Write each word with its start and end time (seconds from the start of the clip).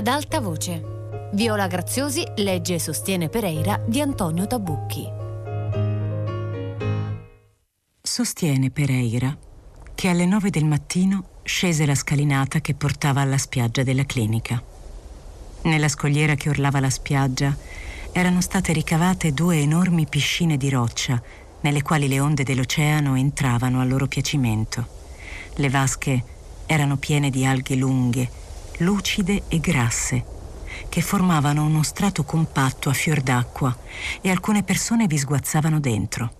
Ad 0.00 0.06
alta 0.06 0.40
voce. 0.40 1.28
Viola 1.34 1.66
Graziosi 1.66 2.24
legge 2.36 2.76
e 2.76 2.78
sostiene 2.78 3.28
Pereira 3.28 3.78
di 3.86 4.00
Antonio 4.00 4.46
Tabucchi. 4.46 5.06
Sostiene 8.00 8.70
Pereira 8.70 9.36
che 9.94 10.08
alle 10.08 10.24
nove 10.24 10.48
del 10.48 10.64
mattino 10.64 11.40
scese 11.42 11.84
la 11.84 11.94
scalinata 11.94 12.62
che 12.62 12.72
portava 12.72 13.20
alla 13.20 13.36
spiaggia 13.36 13.82
della 13.82 14.06
clinica. 14.06 14.62
Nella 15.64 15.88
scogliera 15.88 16.34
che 16.34 16.48
orlava 16.48 16.80
la 16.80 16.88
spiaggia 16.88 17.54
erano 18.10 18.40
state 18.40 18.72
ricavate 18.72 19.34
due 19.34 19.58
enormi 19.58 20.06
piscine 20.06 20.56
di 20.56 20.70
roccia 20.70 21.20
nelle 21.60 21.82
quali 21.82 22.08
le 22.08 22.20
onde 22.20 22.42
dell'oceano 22.42 23.16
entravano 23.16 23.82
a 23.82 23.84
loro 23.84 24.06
piacimento. 24.06 24.86
Le 25.56 25.68
vasche 25.68 26.24
erano 26.64 26.96
piene 26.96 27.28
di 27.28 27.44
alghe 27.44 27.74
lunghe, 27.74 28.39
lucide 28.80 29.44
e 29.48 29.58
grasse, 29.58 30.24
che 30.88 31.00
formavano 31.00 31.64
uno 31.64 31.82
strato 31.82 32.24
compatto 32.24 32.88
a 32.88 32.92
fior 32.92 33.20
d'acqua 33.20 33.76
e 34.20 34.30
alcune 34.30 34.62
persone 34.62 35.06
vi 35.06 35.18
sguazzavano 35.18 35.80
dentro. 35.80 36.30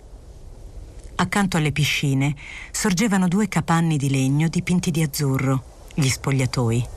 Accanto 1.17 1.57
alle 1.57 1.73
piscine 1.73 2.35
sorgevano 2.71 3.29
due 3.29 3.49
capanni 3.49 3.97
di 3.97 4.09
legno 4.09 4.49
dipinti 4.49 4.91
di 4.91 5.03
azzurro, 5.03 5.63
gli 5.95 6.09
spogliatoi. 6.09 6.89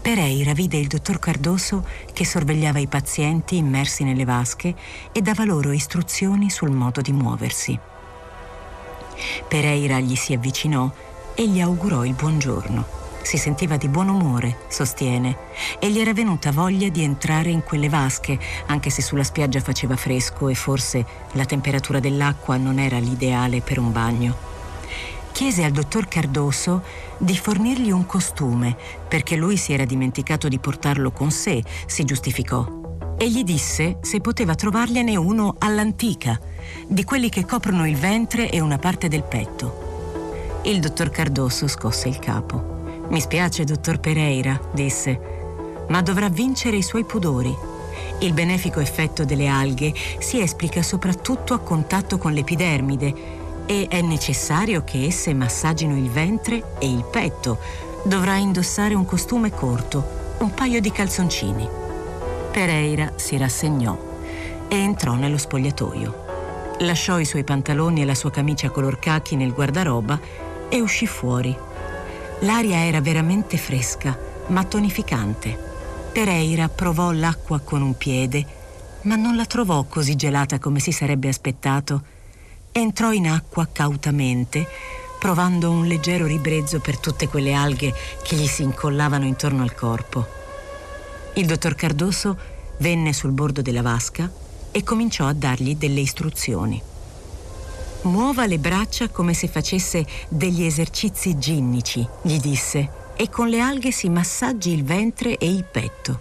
Pereira 0.00 0.52
vide 0.52 0.76
il 0.76 0.86
dottor 0.86 1.18
Cardoso 1.18 1.84
che 2.12 2.24
sorvegliava 2.24 2.78
i 2.78 2.86
pazienti 2.86 3.56
immersi 3.56 4.04
nelle 4.04 4.24
vasche 4.24 4.76
e 5.10 5.20
dava 5.20 5.44
loro 5.44 5.72
istruzioni 5.72 6.50
sul 6.50 6.70
modo 6.70 7.00
di 7.00 7.10
muoversi. 7.10 7.76
Pereira 9.48 9.98
gli 9.98 10.14
si 10.14 10.32
avvicinò 10.32 10.88
e 11.34 11.48
gli 11.48 11.60
augurò 11.60 12.04
il 12.04 12.14
buongiorno. 12.14 13.05
Si 13.26 13.38
sentiva 13.38 13.76
di 13.76 13.88
buon 13.88 14.08
umore, 14.08 14.56
sostiene, 14.68 15.36
e 15.80 15.90
gli 15.90 15.98
era 15.98 16.12
venuta 16.12 16.52
voglia 16.52 16.88
di 16.90 17.02
entrare 17.02 17.50
in 17.50 17.64
quelle 17.64 17.88
vasche, 17.88 18.38
anche 18.66 18.88
se 18.88 19.02
sulla 19.02 19.24
spiaggia 19.24 19.58
faceva 19.58 19.96
fresco 19.96 20.48
e 20.48 20.54
forse 20.54 21.04
la 21.32 21.44
temperatura 21.44 21.98
dell'acqua 21.98 22.56
non 22.56 22.78
era 22.78 22.98
l'ideale 23.00 23.62
per 23.62 23.80
un 23.80 23.90
bagno 23.90 24.36
chiese 25.32 25.64
al 25.64 25.72
dottor 25.72 26.06
Cardoso 26.06 26.82
di 27.18 27.36
fornirgli 27.36 27.90
un 27.90 28.06
costume, 28.06 28.76
perché 29.06 29.34
lui 29.34 29.56
si 29.56 29.72
era 29.72 29.84
dimenticato 29.84 30.46
di 30.46 30.58
portarlo 30.58 31.10
con 31.10 31.32
sé, 31.32 31.62
si 31.84 32.04
giustificò. 32.04 32.64
E 33.18 33.28
gli 33.28 33.42
disse 33.42 33.98
se 34.02 34.20
poteva 34.20 34.54
trovargliene 34.54 35.16
uno 35.16 35.56
all'antica, 35.58 36.40
di 36.86 37.02
quelli 37.02 37.28
che 37.28 37.44
coprono 37.44 37.86
il 37.86 37.96
ventre 37.96 38.48
e 38.50 38.60
una 38.60 38.78
parte 38.78 39.08
del 39.08 39.24
petto. 39.24 40.60
Il 40.62 40.78
dottor 40.78 41.10
Cardoso 41.10 41.66
scosse 41.66 42.08
il 42.08 42.18
capo. 42.18 42.75
Mi 43.08 43.20
spiace, 43.20 43.64
dottor 43.64 44.00
Pereira, 44.00 44.60
disse, 44.72 45.84
ma 45.88 46.02
dovrà 46.02 46.28
vincere 46.28 46.76
i 46.76 46.82
suoi 46.82 47.04
pudori. 47.04 47.54
Il 48.20 48.32
benefico 48.32 48.80
effetto 48.80 49.24
delle 49.24 49.46
alghe 49.46 49.94
si 50.18 50.40
esplica 50.40 50.82
soprattutto 50.82 51.54
a 51.54 51.60
contatto 51.60 52.18
con 52.18 52.32
l'epidermide 52.32 53.14
e 53.66 53.86
è 53.88 54.00
necessario 54.00 54.82
che 54.84 55.06
esse 55.06 55.34
massaggino 55.34 55.96
il 55.96 56.10
ventre 56.10 56.76
e 56.78 56.90
il 56.90 57.04
petto. 57.04 57.58
Dovrà 58.04 58.36
indossare 58.36 58.94
un 58.94 59.04
costume 59.04 59.50
corto, 59.50 60.34
un 60.38 60.52
paio 60.52 60.80
di 60.80 60.90
calzoncini. 60.90 61.68
Pereira 62.50 63.12
si 63.16 63.36
rassegnò 63.36 63.96
e 64.68 64.76
entrò 64.76 65.14
nello 65.14 65.38
spogliatoio. 65.38 66.24
Lasciò 66.80 67.18
i 67.18 67.24
suoi 67.24 67.44
pantaloni 67.44 68.02
e 68.02 68.04
la 68.04 68.14
sua 68.14 68.30
camicia 68.30 68.70
color 68.70 68.98
cachi 68.98 69.36
nel 69.36 69.52
guardaroba 69.52 70.18
e 70.68 70.80
uscì 70.80 71.06
fuori. 71.06 71.65
L'aria 72.40 72.84
era 72.84 73.00
veramente 73.00 73.56
fresca, 73.56 74.18
ma 74.48 74.64
tonificante. 74.64 75.56
Pereira 76.12 76.68
provò 76.68 77.12
l'acqua 77.12 77.60
con 77.60 77.82
un 77.82 77.96
piede, 77.96 78.46
ma 79.02 79.16
non 79.16 79.36
la 79.36 79.46
trovò 79.46 79.84
così 79.84 80.16
gelata 80.16 80.58
come 80.58 80.80
si 80.80 80.92
sarebbe 80.92 81.28
aspettato 81.28 82.14
entrò 82.78 83.10
in 83.10 83.26
acqua 83.26 83.66
cautamente, 83.72 84.68
provando 85.18 85.70
un 85.70 85.86
leggero 85.86 86.26
ribrezzo 86.26 86.78
per 86.78 86.98
tutte 86.98 87.26
quelle 87.26 87.54
alghe 87.54 87.94
che 88.22 88.36
gli 88.36 88.46
si 88.46 88.62
incollavano 88.62 89.24
intorno 89.24 89.62
al 89.62 89.74
corpo. 89.74 90.26
Il 91.34 91.46
dottor 91.46 91.74
Cardoso 91.74 92.36
venne 92.78 93.14
sul 93.14 93.32
bordo 93.32 93.62
della 93.62 93.80
vasca 93.80 94.30
e 94.70 94.82
cominciò 94.82 95.26
a 95.26 95.32
dargli 95.32 95.74
delle 95.76 96.00
istruzioni. 96.00 96.82
Muova 98.06 98.46
le 98.46 98.58
braccia 98.58 99.08
come 99.08 99.34
se 99.34 99.48
facesse 99.48 100.06
degli 100.28 100.62
esercizi 100.62 101.38
ginnici, 101.38 102.06
gli 102.22 102.38
disse, 102.38 102.88
e 103.16 103.28
con 103.28 103.48
le 103.48 103.58
alghe 103.58 103.90
si 103.90 104.08
massaggi 104.08 104.72
il 104.72 104.84
ventre 104.84 105.36
e 105.36 105.50
il 105.50 105.64
petto. 105.64 106.20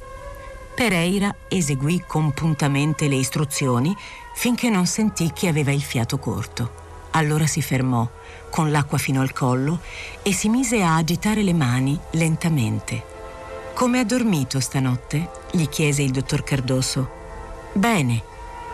Pereira 0.74 1.34
eseguì 1.48 2.04
compuntamente 2.06 3.08
le 3.08 3.16
istruzioni 3.16 3.96
finché 4.34 4.70
non 4.70 4.88
sentì 4.88 5.32
che 5.32 5.48
aveva 5.48 5.72
il 5.72 5.84
fiato 5.84 6.18
corto. 6.18 6.84
Allora 7.12 7.46
si 7.46 7.62
fermò, 7.62 8.06
con 8.50 8.72
l'acqua 8.72 8.98
fino 8.98 9.22
al 9.22 9.32
collo, 9.32 9.80
e 10.24 10.34
si 10.34 10.50
mise 10.50 10.82
a 10.82 10.96
agitare 10.96 11.44
le 11.44 11.54
mani 11.54 11.98
lentamente. 12.12 13.04
Come 13.76 14.00
ha 14.00 14.04
dormito 14.04 14.60
stanotte? 14.60 15.30
gli 15.52 15.70
chiese 15.70 16.02
il 16.02 16.12
dottor 16.12 16.44
Cardoso. 16.44 17.10
Bene, 17.74 18.24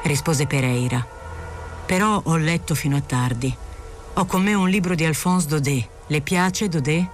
rispose 0.03 0.47
Pereira. 0.47 1.10
Però 1.91 2.22
ho 2.24 2.38
letto 2.38 2.74
fino 2.74 2.96
a 2.96 3.02
tardi. 3.02 3.53
Ho 4.13 4.25
con 4.25 4.41
me 4.41 4.53
un 4.53 4.69
libro 4.69 4.96
di 4.96 5.03
Alphonse 5.03 5.47
Daudet. 5.50 5.90
Le 6.07 6.22
piace 6.22 6.69
Daudet? 6.69 7.06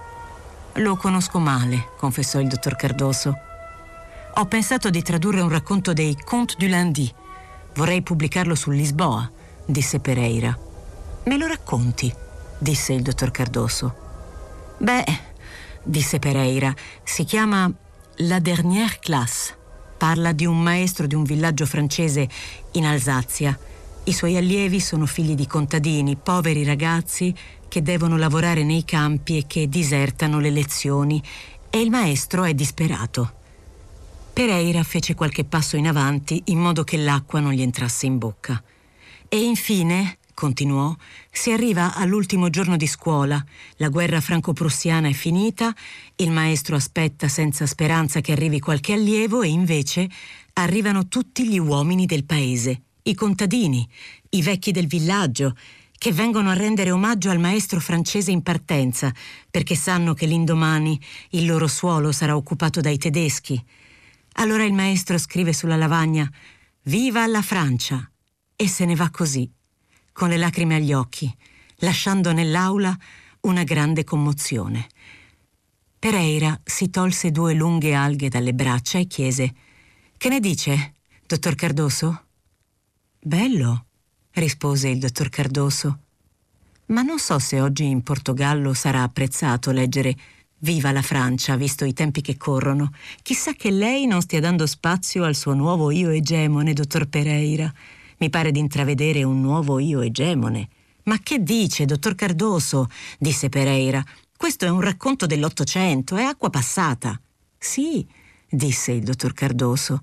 Lo 0.74 0.94
conosco 0.94 1.40
male, 1.40 1.88
confessò 1.96 2.38
il 2.38 2.46
dottor 2.46 2.76
Cardoso. 2.76 3.36
Ho 4.34 4.44
pensato 4.44 4.88
di 4.88 5.02
tradurre 5.02 5.40
un 5.40 5.48
racconto 5.48 5.92
dei 5.92 6.16
Contes 6.24 6.56
du 6.56 6.68
Lundi 6.68 7.12
Vorrei 7.74 8.02
pubblicarlo 8.02 8.54
su 8.54 8.70
Lisboa, 8.70 9.28
disse 9.66 9.98
Pereira. 9.98 10.56
Me 11.24 11.36
lo 11.36 11.48
racconti? 11.48 12.14
disse 12.56 12.92
il 12.92 13.02
dottor 13.02 13.32
Cardoso. 13.32 13.94
Beh, 14.78 15.04
disse 15.82 16.20
Pereira, 16.20 16.72
si 17.02 17.24
chiama 17.24 17.68
La 18.18 18.38
dernière 18.38 18.98
classe. 19.00 19.56
Parla 19.96 20.30
di 20.30 20.46
un 20.46 20.62
maestro 20.62 21.08
di 21.08 21.16
un 21.16 21.24
villaggio 21.24 21.66
francese 21.66 22.28
in 22.74 22.86
Alsazia. 22.86 23.58
I 24.08 24.12
suoi 24.14 24.38
allievi 24.38 24.80
sono 24.80 25.04
figli 25.04 25.34
di 25.34 25.46
contadini, 25.46 26.16
poveri 26.16 26.64
ragazzi 26.64 27.34
che 27.68 27.82
devono 27.82 28.16
lavorare 28.16 28.64
nei 28.64 28.82
campi 28.86 29.36
e 29.36 29.44
che 29.46 29.68
disertano 29.68 30.40
le 30.40 30.48
lezioni 30.48 31.22
e 31.68 31.82
il 31.82 31.90
maestro 31.90 32.44
è 32.44 32.54
disperato. 32.54 33.34
Pereira 34.32 34.82
fece 34.82 35.14
qualche 35.14 35.44
passo 35.44 35.76
in 35.76 35.86
avanti 35.86 36.40
in 36.46 36.58
modo 36.58 36.84
che 36.84 36.96
l'acqua 36.96 37.40
non 37.40 37.52
gli 37.52 37.60
entrasse 37.60 38.06
in 38.06 38.16
bocca. 38.16 38.62
E 39.28 39.44
infine, 39.44 40.16
continuò, 40.32 40.96
si 41.30 41.52
arriva 41.52 41.94
all'ultimo 41.94 42.48
giorno 42.48 42.78
di 42.78 42.86
scuola, 42.86 43.44
la 43.76 43.90
guerra 43.90 44.22
franco-prussiana 44.22 45.08
è 45.08 45.12
finita, 45.12 45.74
il 46.16 46.30
maestro 46.30 46.76
aspetta 46.76 47.28
senza 47.28 47.66
speranza 47.66 48.22
che 48.22 48.32
arrivi 48.32 48.58
qualche 48.58 48.94
allievo 48.94 49.42
e 49.42 49.48
invece 49.48 50.08
arrivano 50.54 51.08
tutti 51.08 51.46
gli 51.46 51.58
uomini 51.58 52.06
del 52.06 52.24
paese, 52.24 52.84
i 53.08 53.14
contadini, 53.14 53.88
i 54.30 54.42
vecchi 54.42 54.72
del 54.72 54.86
villaggio, 54.86 55.56
che 55.98 56.12
vengono 56.12 56.50
a 56.50 56.54
rendere 56.54 56.90
omaggio 56.90 57.30
al 57.30 57.40
maestro 57.40 57.80
francese 57.80 58.30
in 58.30 58.42
partenza, 58.42 59.12
perché 59.50 59.74
sanno 59.74 60.14
che 60.14 60.26
l'indomani 60.26 61.00
il 61.30 61.46
loro 61.46 61.66
suolo 61.66 62.12
sarà 62.12 62.36
occupato 62.36 62.80
dai 62.80 62.98
tedeschi 62.98 63.62
allora 64.40 64.64
il 64.64 64.72
maestro 64.72 65.18
scrive 65.18 65.52
sulla 65.52 65.76
lavagna 65.76 66.28
Viva 66.82 67.26
la 67.26 67.42
Francia 67.42 68.10
e 68.56 68.68
se 68.68 68.84
ne 68.84 68.94
va 68.94 69.10
così, 69.10 69.50
con 70.12 70.28
le 70.28 70.36
lacrime 70.36 70.76
agli 70.76 70.92
occhi, 70.92 71.32
lasciando 71.78 72.32
nell'aula 72.32 72.96
una 73.42 73.64
grande 73.64 74.04
commozione. 74.04 74.86
Pereira 75.98 76.58
si 76.64 76.88
tolse 76.88 77.30
due 77.30 77.52
lunghe 77.54 77.94
alghe 77.94 78.28
dalle 78.28 78.54
braccia 78.54 78.98
e 78.98 79.06
chiese 79.06 79.54
Che 80.16 80.28
ne 80.28 80.40
dice, 80.40 80.94
dottor 81.26 81.54
Cardoso? 81.54 82.27
Bello, 83.20 83.86
rispose 84.34 84.88
il 84.88 85.00
dottor 85.00 85.28
Cardoso. 85.28 85.98
Ma 86.86 87.02
non 87.02 87.18
so 87.18 87.40
se 87.40 87.60
oggi 87.60 87.84
in 87.84 88.02
Portogallo 88.02 88.72
sarà 88.74 89.02
apprezzato 89.02 89.72
leggere 89.72 90.16
Viva 90.60 90.92
la 90.92 91.02
Francia, 91.02 91.56
visto 91.56 91.84
i 91.84 91.92
tempi 91.92 92.20
che 92.20 92.36
corrono. 92.36 92.92
Chissà 93.22 93.54
che 93.54 93.70
lei 93.70 94.06
non 94.06 94.20
stia 94.22 94.38
dando 94.38 94.66
spazio 94.66 95.24
al 95.24 95.34
suo 95.34 95.52
nuovo 95.54 95.90
io 95.90 96.10
egemone, 96.10 96.72
dottor 96.72 97.08
Pereira. 97.08 97.72
Mi 98.18 98.30
pare 98.30 98.52
di 98.52 98.60
intravedere 98.60 99.24
un 99.24 99.40
nuovo 99.40 99.80
io 99.80 100.00
egemone. 100.00 100.68
Ma 101.04 101.18
che 101.18 101.42
dice, 101.42 101.86
dottor 101.86 102.14
Cardoso? 102.14 102.88
disse 103.18 103.48
Pereira. 103.48 104.04
Questo 104.36 104.64
è 104.64 104.68
un 104.68 104.80
racconto 104.80 105.26
dell'Ottocento, 105.26 106.16
è 106.16 106.22
acqua 106.22 106.50
passata. 106.50 107.20
Sì, 107.58 108.06
disse 108.48 108.92
il 108.92 109.02
dottor 109.02 109.32
Cardoso. 109.32 110.02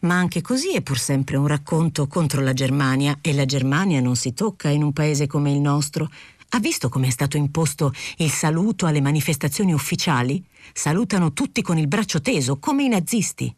Ma 0.00 0.14
anche 0.14 0.40
così 0.40 0.74
è 0.74 0.80
pur 0.80 0.98
sempre 0.98 1.36
un 1.36 1.46
racconto 1.46 2.06
contro 2.06 2.40
la 2.40 2.54
Germania 2.54 3.18
e 3.20 3.34
la 3.34 3.44
Germania 3.44 4.00
non 4.00 4.16
si 4.16 4.32
tocca 4.32 4.68
in 4.68 4.82
un 4.82 4.92
paese 4.92 5.26
come 5.26 5.52
il 5.52 5.60
nostro. 5.60 6.10
Ha 6.50 6.58
visto 6.58 6.88
come 6.88 7.08
è 7.08 7.10
stato 7.10 7.36
imposto 7.36 7.92
il 8.16 8.30
saluto 8.30 8.86
alle 8.86 9.00
manifestazioni 9.00 9.72
ufficiali? 9.72 10.42
Salutano 10.72 11.32
tutti 11.32 11.62
con 11.62 11.78
il 11.78 11.86
braccio 11.86 12.20
teso, 12.20 12.58
come 12.58 12.84
i 12.84 12.88
nazisti. 12.88 13.54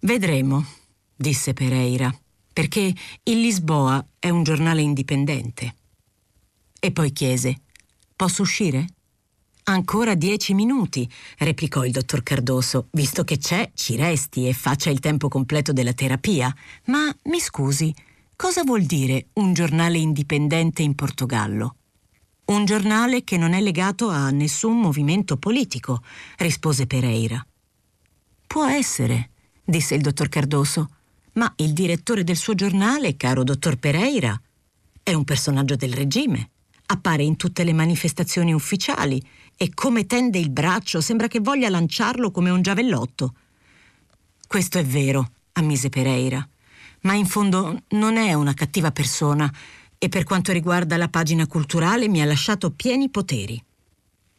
Vedremo, 0.00 0.64
disse 1.14 1.52
Pereira, 1.52 2.12
perché 2.52 2.94
il 3.22 3.40
Lisboa 3.40 4.04
è 4.18 4.30
un 4.30 4.42
giornale 4.42 4.80
indipendente. 4.80 5.74
E 6.80 6.92
poi 6.92 7.12
chiese, 7.12 7.60
posso 8.16 8.42
uscire? 8.42 8.86
Ancora 9.68 10.14
dieci 10.14 10.54
minuti, 10.54 11.06
replicò 11.36 11.84
il 11.84 11.92
dottor 11.92 12.22
Cardoso. 12.22 12.88
Visto 12.92 13.22
che 13.22 13.36
c'è, 13.36 13.70
ci 13.74 13.96
resti 13.96 14.48
e 14.48 14.54
faccia 14.54 14.88
il 14.88 14.98
tempo 14.98 15.28
completo 15.28 15.74
della 15.74 15.92
terapia. 15.92 16.50
Ma 16.86 17.14
mi 17.24 17.38
scusi, 17.38 17.94
cosa 18.34 18.62
vuol 18.62 18.84
dire 18.84 19.26
un 19.34 19.52
giornale 19.52 19.98
indipendente 19.98 20.80
in 20.80 20.94
Portogallo? 20.94 21.76
Un 22.46 22.64
giornale 22.64 23.24
che 23.24 23.36
non 23.36 23.52
è 23.52 23.60
legato 23.60 24.08
a 24.08 24.30
nessun 24.30 24.80
movimento 24.80 25.36
politico, 25.36 26.02
rispose 26.38 26.86
Pereira. 26.86 27.46
Può 28.46 28.64
essere, 28.64 29.28
disse 29.62 29.94
il 29.94 30.00
dottor 30.00 30.30
Cardoso, 30.30 30.88
ma 31.34 31.52
il 31.56 31.74
direttore 31.74 32.24
del 32.24 32.36
suo 32.36 32.54
giornale, 32.54 33.18
caro 33.18 33.44
dottor 33.44 33.76
Pereira, 33.76 34.40
è 35.02 35.12
un 35.12 35.24
personaggio 35.24 35.76
del 35.76 35.92
regime. 35.92 36.52
Appare 36.86 37.22
in 37.22 37.36
tutte 37.36 37.64
le 37.64 37.74
manifestazioni 37.74 38.54
ufficiali 38.54 39.22
e 39.60 39.74
come 39.74 40.06
tende 40.06 40.38
il 40.38 40.50
braccio 40.50 41.00
sembra 41.00 41.26
che 41.26 41.40
voglia 41.40 41.68
lanciarlo 41.68 42.30
come 42.30 42.48
un 42.48 42.62
giavellotto. 42.62 43.34
Questo 44.46 44.78
è 44.78 44.84
vero, 44.84 45.32
ammise 45.54 45.88
Pereira, 45.88 46.48
ma 47.00 47.14
in 47.14 47.26
fondo 47.26 47.82
non 47.88 48.16
è 48.16 48.34
una 48.34 48.54
cattiva 48.54 48.92
persona 48.92 49.52
e 49.98 50.08
per 50.08 50.22
quanto 50.22 50.52
riguarda 50.52 50.96
la 50.96 51.08
pagina 51.08 51.48
culturale 51.48 52.06
mi 52.06 52.22
ha 52.22 52.24
lasciato 52.24 52.70
pieni 52.70 53.10
poteri. 53.10 53.60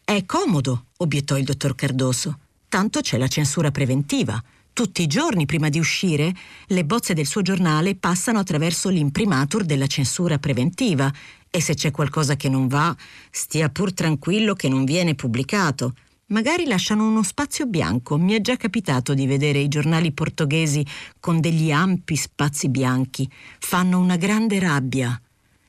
È 0.06 0.25
comodo, 0.25 0.86
obiettò 0.98 1.38
il 1.38 1.44
dottor 1.44 1.75
Cardoso. 1.75 2.39
Tanto 2.69 3.01
c'è 3.01 3.18
la 3.18 3.27
censura 3.27 3.71
preventiva. 3.71 4.42
Tutti 4.79 5.01
i 5.01 5.07
giorni 5.07 5.45
prima 5.45 5.67
di 5.67 5.77
uscire, 5.77 6.33
le 6.67 6.85
bozze 6.85 7.13
del 7.13 7.25
suo 7.27 7.41
giornale 7.41 7.95
passano 7.95 8.39
attraverso 8.39 8.87
l'imprimatur 8.87 9.65
della 9.65 9.87
censura 9.87 10.37
preventiva 10.37 11.11
e 11.49 11.59
se 11.59 11.73
c'è 11.73 11.91
qualcosa 11.91 12.37
che 12.37 12.47
non 12.47 12.69
va, 12.69 12.95
stia 13.29 13.67
pur 13.67 13.91
tranquillo 13.93 14.53
che 14.53 14.69
non 14.69 14.85
viene 14.85 15.15
pubblicato. 15.15 15.95
Magari 16.27 16.65
lasciano 16.65 17.05
uno 17.05 17.23
spazio 17.23 17.65
bianco. 17.65 18.17
Mi 18.17 18.31
è 18.31 18.39
già 18.39 18.55
capitato 18.55 19.13
di 19.13 19.27
vedere 19.27 19.59
i 19.59 19.67
giornali 19.67 20.13
portoghesi 20.13 20.85
con 21.19 21.41
degli 21.41 21.73
ampi 21.73 22.15
spazi 22.15 22.69
bianchi. 22.69 23.29
Fanno 23.59 23.99
una 23.99 24.15
grande 24.15 24.59
rabbia 24.59 25.21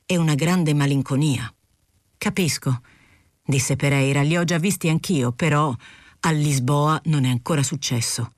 e 0.05 0.15
una 0.15 0.35
grande 0.35 0.73
malinconia. 0.73 1.53
Capisco, 2.17 2.79
disse 3.43 3.75
Pereira, 3.75 4.21
li 4.21 4.37
ho 4.37 4.45
già 4.45 4.57
visti 4.57 4.87
anch'io, 4.87 5.33
però 5.33 5.75
a 6.21 6.31
Lisboa 6.31 7.01
non 7.07 7.25
è 7.25 7.29
ancora 7.29 7.61
successo. 7.61 8.35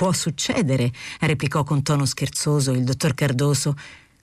Può 0.00 0.12
succedere, 0.12 0.90
replicò 1.18 1.62
con 1.62 1.82
tono 1.82 2.06
scherzoso 2.06 2.70
il 2.70 2.84
dottor 2.84 3.12
Cardoso. 3.12 3.76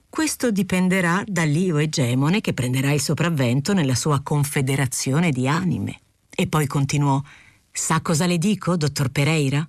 Questo 0.08 0.50
dipenderà 0.50 1.22
dall'io 1.24 1.76
egemone 1.76 2.40
che 2.40 2.52
prenderà 2.52 2.90
il 2.90 3.00
sopravvento 3.00 3.72
nella 3.74 3.94
sua 3.94 4.20
confederazione 4.20 5.30
di 5.30 5.46
anime. 5.46 6.00
E 6.30 6.48
poi 6.48 6.66
continuò: 6.66 7.22
Sa 7.70 8.00
cosa 8.00 8.26
le 8.26 8.38
dico, 8.38 8.76
dottor 8.76 9.10
Pereira? 9.10 9.64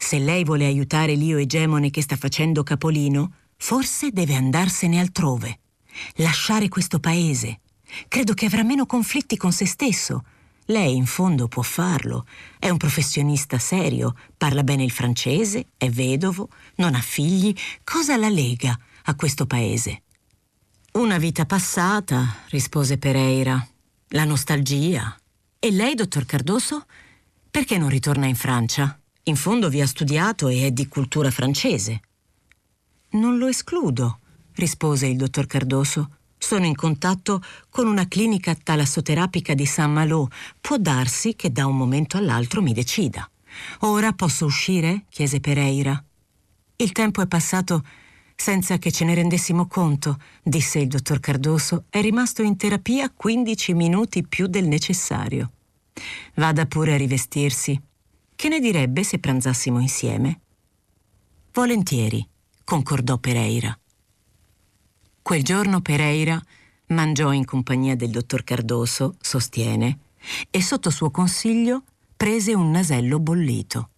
Se 0.00 0.18
lei 0.18 0.42
vuole 0.42 0.66
aiutare 0.66 1.14
l'io 1.14 1.38
egemone 1.38 1.90
che 1.90 2.02
sta 2.02 2.16
facendo 2.16 2.64
capolino, 2.64 3.34
forse 3.56 4.10
deve 4.10 4.34
andarsene 4.34 4.98
altrove 4.98 5.60
lasciare 6.14 6.68
questo 6.68 6.98
paese. 6.98 7.60
Credo 8.08 8.34
che 8.34 8.46
avrà 8.46 8.64
meno 8.64 8.84
conflitti 8.84 9.36
con 9.36 9.52
se 9.52 9.66
stesso. 9.66 10.24
Lei 10.70 10.94
in 10.94 11.06
fondo 11.06 11.48
può 11.48 11.62
farlo. 11.62 12.26
È 12.56 12.68
un 12.68 12.76
professionista 12.76 13.58
serio, 13.58 14.14
parla 14.36 14.62
bene 14.62 14.84
il 14.84 14.92
francese, 14.92 15.66
è 15.76 15.90
vedovo, 15.90 16.48
non 16.76 16.94
ha 16.94 17.00
figli. 17.00 17.52
Cosa 17.82 18.16
la 18.16 18.28
lega 18.28 18.78
a 19.04 19.16
questo 19.16 19.46
paese? 19.46 20.02
Una 20.92 21.18
vita 21.18 21.44
passata, 21.44 22.36
rispose 22.50 22.98
Pereira. 22.98 23.66
La 24.10 24.24
nostalgia. 24.24 25.16
E 25.58 25.72
lei, 25.72 25.96
dottor 25.96 26.24
Cardoso? 26.24 26.86
Perché 27.50 27.76
non 27.76 27.88
ritorna 27.88 28.26
in 28.26 28.36
Francia? 28.36 28.96
In 29.24 29.34
fondo 29.34 29.68
vi 29.68 29.80
ha 29.80 29.86
studiato 29.88 30.46
e 30.46 30.66
è 30.66 30.70
di 30.70 30.86
cultura 30.86 31.32
francese. 31.32 32.00
Non 33.10 33.38
lo 33.38 33.48
escludo, 33.48 34.20
rispose 34.54 35.08
il 35.08 35.16
dottor 35.16 35.46
Cardoso. 35.46 36.18
Sono 36.42 36.64
in 36.64 36.74
contatto 36.74 37.42
con 37.68 37.86
una 37.86 38.08
clinica 38.08 38.54
talassoterapica 38.54 39.52
di 39.52 39.66
San 39.66 39.92
Malo. 39.92 40.30
Può 40.58 40.78
darsi 40.78 41.36
che 41.36 41.52
da 41.52 41.66
un 41.66 41.76
momento 41.76 42.16
all'altro 42.16 42.62
mi 42.62 42.72
decida. 42.72 43.30
Ora 43.80 44.12
posso 44.14 44.46
uscire? 44.46 45.04
chiese 45.10 45.38
Pereira. 45.38 46.02
Il 46.76 46.92
tempo 46.92 47.20
è 47.20 47.26
passato 47.26 47.84
senza 48.34 48.78
che 48.78 48.90
ce 48.90 49.04
ne 49.04 49.14
rendessimo 49.14 49.66
conto, 49.66 50.18
disse 50.42 50.78
il 50.78 50.88
dottor 50.88 51.20
Cardoso. 51.20 51.84
È 51.90 52.00
rimasto 52.00 52.42
in 52.42 52.56
terapia 52.56 53.12
15 53.14 53.74
minuti 53.74 54.26
più 54.26 54.46
del 54.46 54.66
necessario. 54.66 55.50
Vada 56.36 56.64
pure 56.64 56.94
a 56.94 56.96
rivestirsi. 56.96 57.78
Che 58.34 58.48
ne 58.48 58.60
direbbe 58.60 59.04
se 59.04 59.18
pranzassimo 59.18 59.78
insieme? 59.78 60.40
Volentieri, 61.52 62.26
concordò 62.64 63.18
Pereira. 63.18 63.79
Quel 65.30 65.44
giorno 65.44 65.80
Pereira 65.80 66.42
mangiò 66.86 67.32
in 67.32 67.44
compagnia 67.44 67.94
del 67.94 68.10
dottor 68.10 68.42
Cardoso, 68.42 69.14
sostiene, 69.20 69.98
e 70.50 70.60
sotto 70.60 70.90
suo 70.90 71.12
consiglio 71.12 71.84
prese 72.16 72.52
un 72.52 72.72
nasello 72.72 73.20
bollito. 73.20 73.90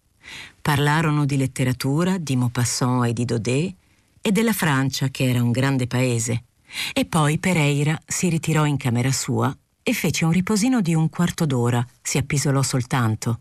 Parlarono 0.61 1.25
di 1.25 1.35
letteratura, 1.35 2.19
di 2.19 2.35
Maupassant 2.35 3.07
e 3.07 3.13
di 3.13 3.25
Daudet 3.25 3.75
e 4.21 4.31
della 4.31 4.53
Francia, 4.53 5.07
che 5.07 5.27
era 5.27 5.41
un 5.41 5.49
grande 5.49 5.87
paese. 5.87 6.43
E 6.93 7.05
poi 7.05 7.39
Pereira 7.39 7.99
si 8.05 8.29
ritirò 8.29 8.67
in 8.67 8.77
camera 8.77 9.11
sua 9.11 9.51
e 9.81 9.91
fece 9.93 10.25
un 10.25 10.31
riposino 10.31 10.81
di 10.81 10.93
un 10.93 11.09
quarto 11.09 11.47
d'ora, 11.47 11.83
si 12.03 12.19
appisolò 12.19 12.61
soltanto. 12.61 13.39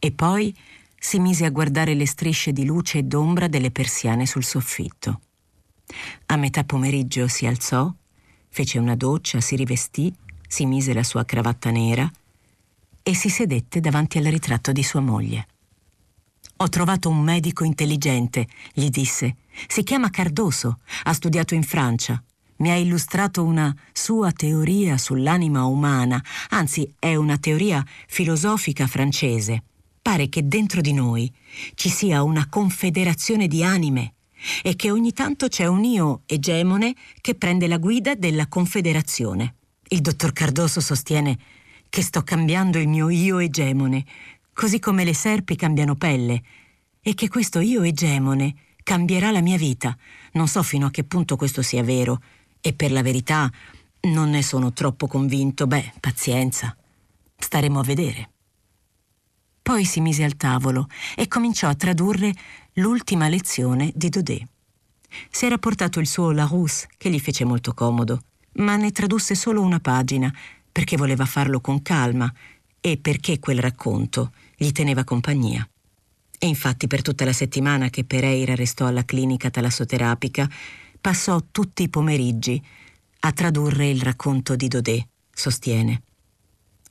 E 0.00 0.10
poi 0.10 0.52
si 0.98 1.20
mise 1.20 1.44
a 1.44 1.50
guardare 1.50 1.94
le 1.94 2.08
strisce 2.08 2.50
di 2.50 2.64
luce 2.64 2.98
e 2.98 3.02
d'ombra 3.04 3.46
delle 3.46 3.70
persiane 3.70 4.26
sul 4.26 4.42
soffitto. 4.42 5.20
A 6.26 6.36
metà 6.36 6.64
pomeriggio 6.64 7.28
si 7.28 7.46
alzò, 7.46 7.92
fece 8.48 8.78
una 8.78 8.96
doccia, 8.96 9.40
si 9.40 9.56
rivestì, 9.56 10.12
si 10.46 10.66
mise 10.66 10.92
la 10.92 11.04
sua 11.04 11.24
cravatta 11.24 11.70
nera 11.70 12.10
e 13.02 13.14
si 13.14 13.28
sedette 13.28 13.80
davanti 13.80 14.18
al 14.18 14.24
ritratto 14.24 14.72
di 14.72 14.82
sua 14.82 15.00
moglie. 15.00 15.46
Ho 16.58 16.68
trovato 16.68 17.08
un 17.08 17.20
medico 17.20 17.64
intelligente, 17.64 18.46
gli 18.72 18.90
disse. 18.90 19.36
Si 19.66 19.82
chiama 19.82 20.10
Cardoso, 20.10 20.80
ha 21.04 21.12
studiato 21.12 21.54
in 21.54 21.62
Francia. 21.62 22.22
Mi 22.56 22.70
ha 22.70 22.76
illustrato 22.76 23.42
una 23.42 23.74
sua 23.92 24.30
teoria 24.32 24.98
sull'anima 24.98 25.64
umana, 25.64 26.22
anzi 26.50 26.92
è 26.98 27.14
una 27.14 27.38
teoria 27.38 27.82
filosofica 28.06 28.86
francese. 28.86 29.62
Pare 30.02 30.28
che 30.28 30.46
dentro 30.46 30.82
di 30.82 30.92
noi 30.92 31.32
ci 31.74 31.88
sia 31.88 32.22
una 32.22 32.46
confederazione 32.48 33.46
di 33.46 33.64
anime 33.64 34.14
e 34.62 34.76
che 34.76 34.90
ogni 34.90 35.12
tanto 35.12 35.48
c'è 35.48 35.66
un 35.66 35.84
io 35.84 36.22
egemone 36.26 36.94
che 37.20 37.34
prende 37.34 37.66
la 37.66 37.78
guida 37.78 38.14
della 38.14 38.48
confederazione. 38.48 39.54
Il 39.88 40.00
dottor 40.00 40.32
Cardoso 40.32 40.80
sostiene 40.80 41.38
che 41.88 42.02
sto 42.02 42.22
cambiando 42.22 42.78
il 42.78 42.88
mio 42.88 43.08
io 43.08 43.38
egemone, 43.38 44.04
così 44.52 44.78
come 44.78 45.04
le 45.04 45.14
serpi 45.14 45.56
cambiano 45.56 45.96
pelle, 45.96 46.42
e 47.02 47.14
che 47.14 47.28
questo 47.28 47.60
io 47.60 47.82
egemone 47.82 48.54
cambierà 48.82 49.30
la 49.30 49.40
mia 49.40 49.56
vita. 49.56 49.96
Non 50.32 50.46
so 50.46 50.62
fino 50.62 50.86
a 50.86 50.90
che 50.90 51.04
punto 51.04 51.36
questo 51.36 51.62
sia 51.62 51.82
vero, 51.82 52.20
e 52.60 52.72
per 52.72 52.92
la 52.92 53.02
verità 53.02 53.50
non 54.02 54.30
ne 54.30 54.42
sono 54.42 54.72
troppo 54.72 55.06
convinto. 55.06 55.66
Beh, 55.66 55.94
pazienza. 55.98 56.76
Staremo 57.36 57.80
a 57.80 57.82
vedere. 57.82 58.30
Poi 59.70 59.84
si 59.84 60.00
mise 60.00 60.24
al 60.24 60.36
tavolo 60.36 60.88
e 61.14 61.28
cominciò 61.28 61.68
a 61.68 61.76
tradurre 61.76 62.34
l'ultima 62.72 63.28
lezione 63.28 63.92
di 63.94 64.08
Daudet. 64.08 64.44
Si 65.30 65.46
era 65.46 65.58
portato 65.58 66.00
il 66.00 66.08
suo 66.08 66.32
Larousse, 66.32 66.88
che 66.98 67.08
gli 67.08 67.20
fece 67.20 67.44
molto 67.44 67.72
comodo, 67.72 68.24
ma 68.54 68.74
ne 68.74 68.90
tradusse 68.90 69.36
solo 69.36 69.62
una 69.62 69.78
pagina, 69.78 70.34
perché 70.72 70.96
voleva 70.96 71.24
farlo 71.24 71.60
con 71.60 71.82
calma 71.82 72.28
e 72.80 72.96
perché 72.96 73.38
quel 73.38 73.60
racconto 73.60 74.32
gli 74.56 74.72
teneva 74.72 75.04
compagnia. 75.04 75.64
E 76.36 76.48
infatti 76.48 76.88
per 76.88 77.00
tutta 77.00 77.24
la 77.24 77.32
settimana 77.32 77.90
che 77.90 78.02
Pereira 78.02 78.56
restò 78.56 78.86
alla 78.86 79.04
clinica 79.04 79.50
talassoterapica, 79.50 80.50
passò 81.00 81.40
tutti 81.52 81.84
i 81.84 81.88
pomeriggi 81.88 82.60
a 83.20 83.30
tradurre 83.30 83.88
il 83.88 84.02
racconto 84.02 84.56
di 84.56 84.66
Daudet, 84.66 85.06
sostiene. 85.32 86.02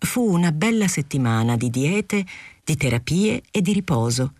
Fu 0.01 0.31
una 0.31 0.53
bella 0.53 0.87
settimana 0.87 1.57
di 1.57 1.69
diete, 1.69 2.25
di 2.69 2.77
terapie 2.77 3.41
e 3.49 3.63
di 3.63 3.73
riposo, 3.73 4.33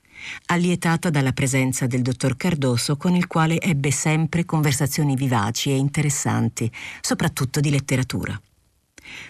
allietata 0.48 1.10
dalla 1.10 1.32
presenza 1.32 1.88
del 1.88 2.04
dottor 2.04 2.38
Cardoso 2.38 2.96
con 2.96 3.16
il 3.16 3.26
quale 3.26 3.60
ebbe 3.60 3.90
sempre 3.90 4.46
conversazioni 4.46 5.16
vivaci 5.16 5.72
e 5.72 5.76
interessanti, 5.78 6.72
soprattutto 7.02 7.60
di 7.60 7.72
letteratura. 7.72 8.40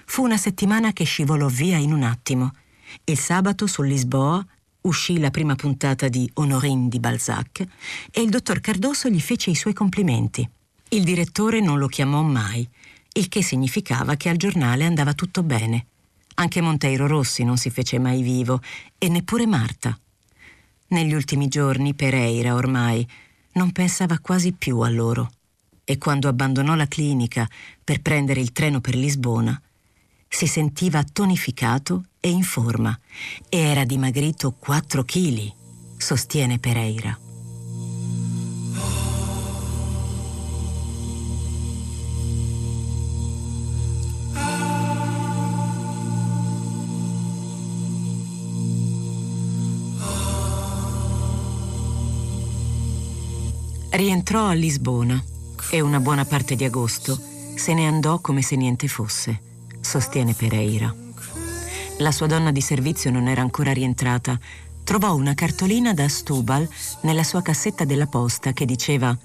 Fu 0.06 0.24
una 0.24 0.36
settimana 0.36 0.92
che 0.92 1.06
scivolò 1.06 1.48
via 1.48 1.78
in 1.78 1.94
un 1.94 2.04
attimo. 2.04 2.52
Il 3.06 3.18
sabato 3.18 3.68
su 3.68 3.84
Lisboa 3.84 4.46
uscì 4.82 5.18
la 5.18 5.32
prima 5.32 5.56
puntata 5.56 6.10
di 6.10 6.30
Honorine 6.34 6.90
di 6.90 7.00
Balzac 7.00 7.66
e 8.12 8.22
il 8.22 8.30
dottor 8.30 8.60
Cardoso 8.60 9.08
gli 9.08 9.22
fece 9.22 9.50
i 9.50 9.56
suoi 9.56 9.74
complimenti. 9.74 10.46
Il 10.90 11.06
direttore 11.06 11.62
non 11.62 11.78
lo 11.78 11.88
chiamò 11.88 12.22
mai, 12.22 12.68
il 13.14 13.30
che 13.30 13.42
significava 13.44 14.16
che 14.16 14.28
al 14.28 14.36
giornale 14.36 14.84
andava 14.84 15.14
tutto 15.14 15.42
bene. 15.42 15.86
Anche 16.40 16.62
Monteiro 16.62 17.06
Rossi 17.06 17.44
non 17.44 17.58
si 17.58 17.70
fece 17.70 18.00
mai 18.00 18.22
vivo 18.22 18.62
e 18.98 19.10
neppure 19.10 19.46
Marta. 19.46 19.98
Negli 20.88 21.14
ultimi 21.14 21.50
giorni 21.50 21.94
Pereira 21.94 22.54
ormai 22.54 23.06
non 23.54 23.74
pensava 23.74 24.20
quasi 24.20 24.54
più 24.54 24.80
a 24.80 24.90
loro 24.90 25.32
e 25.84 25.98
quando 25.98 26.30
abbandonò 26.30 26.76
la 26.76 26.88
clinica 26.88 27.46
per 27.84 28.02
prendere 28.02 28.40
il 28.40 28.54
treno 28.54 28.80
per 28.80 28.96
Lisbona, 28.96 29.62
si 30.30 30.48
sentiva 30.48 31.04
tonificato 31.04 32.06
e 32.22 32.30
in 32.30 32.44
forma 32.44 32.98
e 33.50 33.58
era 33.58 33.84
dimagrito 33.84 34.52
4 34.52 35.04
kg, 35.04 35.54
sostiene 35.98 36.58
Pereira. 36.58 37.29
Rientrò 53.92 54.46
a 54.46 54.54
Lisbona 54.54 55.22
e 55.72 55.82
una 55.82 56.00
buona 56.00 56.24
parte 56.24 56.56
di 56.56 56.64
agosto 56.64 57.20
se 57.56 57.74
ne 57.74 57.88
andò 57.88 58.20
come 58.20 58.44
se 58.44 58.56
niente 58.56 58.88
fosse, 58.88 59.42
sostiene 59.82 60.34
Pereira. 60.34 60.94
La 61.98 62.12
sua 62.12 62.28
donna 62.28 62.52
di 62.52 62.62
servizio 62.62 63.10
non 63.10 63.28
era 63.28 63.42
ancora 63.42 63.74
rientrata. 63.74 64.40
Trovò 64.84 65.16
una 65.16 65.34
cartolina 65.34 65.94
da 65.96 66.08
Stubal 66.08 66.70
nella 67.02 67.24
sua 67.24 67.42
cassetta 67.42 67.84
della 67.84 68.06
posta 68.06 68.54
che 68.54 68.66
diceva 68.66 69.18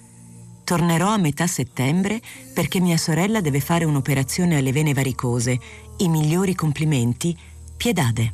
Tornerò 0.65 1.09
a 1.09 1.19
metà 1.19 1.47
settembre 1.47 2.23
perché 2.55 2.81
mia 2.81 2.97
sorella 2.97 3.43
deve 3.43 3.61
fare 3.61 3.85
un'operazione 3.85 4.57
alle 4.57 4.73
vene 4.73 4.95
varicose. 4.95 5.61
I 5.99 6.09
migliori 6.09 6.55
complimenti, 6.55 7.37
Piedade. 7.77 8.33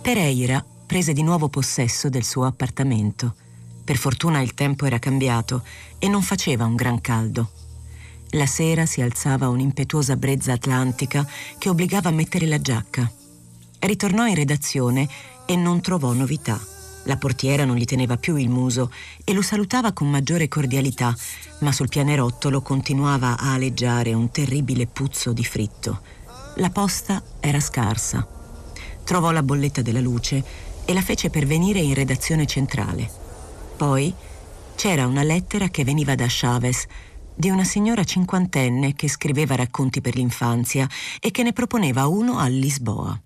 Pereira 0.00 0.64
prese 0.86 1.12
di 1.12 1.22
nuovo 1.22 1.48
possesso 1.48 2.08
del 2.08 2.24
suo 2.24 2.44
appartamento. 2.44 3.34
Per 3.88 3.96
fortuna 3.96 4.42
il 4.42 4.52
tempo 4.52 4.84
era 4.84 4.98
cambiato 4.98 5.62
e 5.98 6.08
non 6.08 6.20
faceva 6.20 6.66
un 6.66 6.74
gran 6.74 7.00
caldo. 7.00 7.52
La 8.32 8.44
sera 8.44 8.84
si 8.84 9.00
alzava 9.00 9.48
un'impetuosa 9.48 10.14
brezza 10.14 10.52
atlantica 10.52 11.26
che 11.56 11.70
obbligava 11.70 12.10
a 12.10 12.12
mettere 12.12 12.44
la 12.44 12.60
giacca. 12.60 13.10
Ritornò 13.78 14.26
in 14.26 14.34
redazione 14.34 15.08
e 15.46 15.56
non 15.56 15.80
trovò 15.80 16.12
novità. 16.12 16.60
La 17.04 17.16
portiera 17.16 17.64
non 17.64 17.76
gli 17.76 17.86
teneva 17.86 18.18
più 18.18 18.36
il 18.36 18.50
muso 18.50 18.92
e 19.24 19.32
lo 19.32 19.40
salutava 19.40 19.94
con 19.94 20.10
maggiore 20.10 20.48
cordialità, 20.48 21.16
ma 21.60 21.72
sul 21.72 21.88
pianerottolo 21.88 22.60
continuava 22.60 23.38
a 23.38 23.54
aleggiare 23.54 24.12
un 24.12 24.30
terribile 24.30 24.86
puzzo 24.86 25.32
di 25.32 25.46
fritto. 25.46 26.02
La 26.56 26.68
posta 26.68 27.22
era 27.40 27.58
scarsa. 27.58 28.28
Trovò 29.02 29.30
la 29.30 29.42
bolletta 29.42 29.80
della 29.80 30.00
luce 30.00 30.44
e 30.84 30.92
la 30.92 31.00
fece 31.00 31.30
pervenire 31.30 31.78
in 31.78 31.94
redazione 31.94 32.44
centrale. 32.44 33.17
Poi 33.78 34.12
c'era 34.74 35.06
una 35.06 35.22
lettera 35.22 35.68
che 35.68 35.84
veniva 35.84 36.16
da 36.16 36.26
Chavez, 36.28 36.84
di 37.32 37.48
una 37.48 37.62
signora 37.62 38.02
cinquantenne 38.02 38.94
che 38.94 39.08
scriveva 39.08 39.54
racconti 39.54 40.00
per 40.00 40.16
l'infanzia 40.16 40.88
e 41.20 41.30
che 41.30 41.44
ne 41.44 41.52
proponeva 41.52 42.08
uno 42.08 42.38
a 42.38 42.48
Lisboa. 42.48 43.16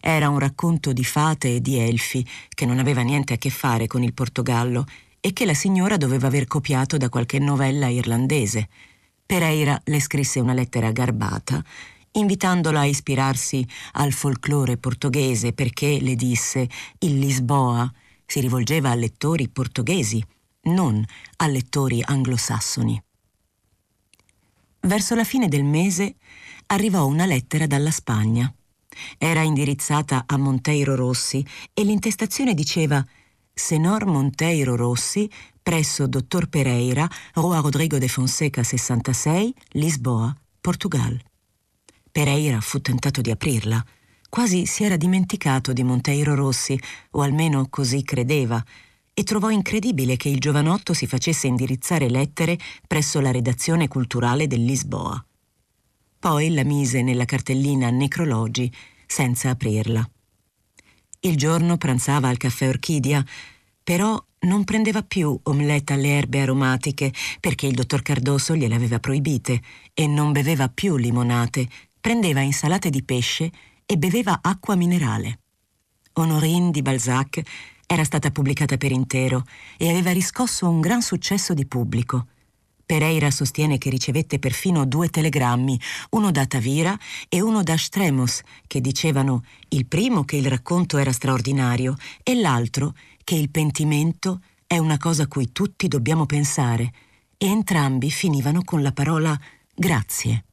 Era 0.00 0.28
un 0.28 0.40
racconto 0.40 0.92
di 0.92 1.04
fate 1.04 1.54
e 1.54 1.60
di 1.60 1.78
elfi 1.78 2.26
che 2.48 2.66
non 2.66 2.80
aveva 2.80 3.02
niente 3.02 3.34
a 3.34 3.36
che 3.36 3.48
fare 3.48 3.86
con 3.86 4.02
il 4.02 4.12
Portogallo 4.12 4.86
e 5.20 5.32
che 5.32 5.46
la 5.46 5.54
signora 5.54 5.96
doveva 5.96 6.26
aver 6.26 6.48
copiato 6.48 6.96
da 6.96 7.08
qualche 7.08 7.38
novella 7.38 7.86
irlandese. 7.86 8.68
Pereira 9.24 9.80
le 9.84 10.00
scrisse 10.00 10.40
una 10.40 10.52
lettera 10.52 10.90
garbata, 10.90 11.62
invitandola 12.10 12.80
a 12.80 12.86
ispirarsi 12.86 13.64
al 13.92 14.10
folklore 14.10 14.78
portoghese 14.78 15.52
perché, 15.52 16.00
le 16.00 16.16
disse, 16.16 16.68
il 16.98 17.20
Lisboa 17.20 17.88
si 18.26 18.40
rivolgeva 18.40 18.90
a 18.90 18.94
lettori 18.94 19.48
portoghesi, 19.48 20.22
non 20.62 21.04
a 21.36 21.46
lettori 21.46 22.02
anglosassoni. 22.04 23.00
Verso 24.80 25.14
la 25.14 25.24
fine 25.24 25.48
del 25.48 25.64
mese 25.64 26.16
arrivò 26.66 27.06
una 27.06 27.26
lettera 27.26 27.66
dalla 27.66 27.90
Spagna. 27.90 28.52
Era 29.18 29.42
indirizzata 29.42 30.24
a 30.26 30.36
Monteiro 30.36 30.94
Rossi 30.94 31.46
e 31.72 31.84
l'intestazione 31.84 32.54
diceva 32.54 33.04
Senor 33.52 34.06
Monteiro 34.06 34.76
Rossi, 34.76 35.30
presso 35.62 36.06
Dottor 36.06 36.48
Pereira, 36.48 37.08
Rua 37.34 37.60
Rodrigo 37.60 37.98
de 37.98 38.08
Fonseca 38.08 38.62
66, 38.62 39.54
Lisboa, 39.70 40.34
Portugal. 40.60 41.20
Pereira 42.12 42.60
fu 42.60 42.80
tentato 42.80 43.20
di 43.20 43.30
aprirla, 43.30 43.84
Quasi 44.36 44.66
si 44.66 44.84
era 44.84 44.98
dimenticato 44.98 45.72
di 45.72 45.82
Monteiro 45.82 46.34
Rossi, 46.34 46.78
o 47.12 47.22
almeno 47.22 47.68
così 47.70 48.02
credeva, 48.02 48.62
e 49.14 49.22
trovò 49.22 49.48
incredibile 49.48 50.18
che 50.18 50.28
il 50.28 50.40
giovanotto 50.40 50.92
si 50.92 51.06
facesse 51.06 51.46
indirizzare 51.46 52.10
lettere 52.10 52.58
presso 52.86 53.18
la 53.20 53.30
redazione 53.30 53.88
culturale 53.88 54.46
del 54.46 54.62
Lisboa. 54.62 55.24
Poi 56.18 56.52
la 56.52 56.64
mise 56.64 57.00
nella 57.00 57.24
cartellina 57.24 57.88
Necrologi 57.88 58.70
senza 59.06 59.48
aprirla. 59.48 60.06
Il 61.20 61.36
giorno 61.38 61.78
pranzava 61.78 62.28
al 62.28 62.36
caffè 62.36 62.68
Orchidia, 62.68 63.24
però 63.82 64.22
non 64.40 64.64
prendeva 64.64 65.02
più 65.02 65.40
omelette 65.44 65.94
alle 65.94 66.08
erbe 66.08 66.42
aromatiche 66.42 67.10
perché 67.40 67.68
il 67.68 67.74
dottor 67.74 68.02
Cardoso 68.02 68.54
gliele 68.54 68.74
aveva 68.74 69.00
proibite 69.00 69.62
e 69.94 70.06
non 70.06 70.32
beveva 70.32 70.68
più 70.68 70.96
limonate, 70.96 71.66
prendeva 71.98 72.40
insalate 72.40 72.90
di 72.90 73.02
pesce 73.02 73.50
e 73.86 73.96
beveva 73.96 74.40
acqua 74.42 74.74
minerale. 74.74 75.38
Honorine 76.14 76.70
di 76.70 76.82
Balzac 76.82 77.42
era 77.86 78.04
stata 78.04 78.30
pubblicata 78.30 78.76
per 78.76 78.90
intero 78.90 79.44
e 79.76 79.88
aveva 79.88 80.10
riscosso 80.10 80.68
un 80.68 80.80
gran 80.80 81.02
successo 81.02 81.54
di 81.54 81.66
pubblico. 81.66 82.26
Pereira 82.84 83.30
sostiene 83.30 83.78
che 83.78 83.90
ricevette 83.90 84.38
perfino 84.38 84.86
due 84.86 85.08
telegrammi, 85.08 85.80
uno 86.10 86.30
da 86.30 86.46
Tavira 86.46 86.96
e 87.28 87.40
uno 87.40 87.62
da 87.62 87.76
Stremos, 87.76 88.42
che 88.66 88.80
dicevano 88.80 89.44
il 89.70 89.86
primo 89.86 90.24
che 90.24 90.36
il 90.36 90.46
racconto 90.46 90.96
era 90.96 91.12
straordinario 91.12 91.96
e 92.22 92.34
l'altro 92.34 92.94
che 93.24 93.34
il 93.34 93.50
pentimento 93.50 94.40
è 94.66 94.78
una 94.78 94.98
cosa 94.98 95.24
a 95.24 95.28
cui 95.28 95.50
tutti 95.52 95.88
dobbiamo 95.88 96.26
pensare, 96.26 96.92
e 97.36 97.46
entrambi 97.46 98.10
finivano 98.10 98.62
con 98.64 98.82
la 98.82 98.92
parola 98.92 99.38
grazie. 99.74 100.45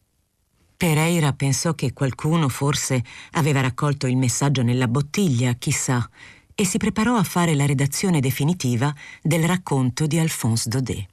Pereira 0.75 1.33
pensò 1.33 1.73
che 1.73 1.93
qualcuno 1.93 2.49
forse 2.49 3.03
aveva 3.31 3.61
raccolto 3.61 4.07
il 4.07 4.17
messaggio 4.17 4.63
nella 4.63 4.87
bottiglia, 4.87 5.53
chissà, 5.53 6.09
e 6.55 6.65
si 6.65 6.77
preparò 6.77 7.15
a 7.15 7.23
fare 7.23 7.55
la 7.55 7.65
redazione 7.65 8.19
definitiva 8.19 8.93
del 9.21 9.45
racconto 9.45 10.05
di 10.07 10.19
Alphonse 10.19 10.69
Daudet. 10.69 11.07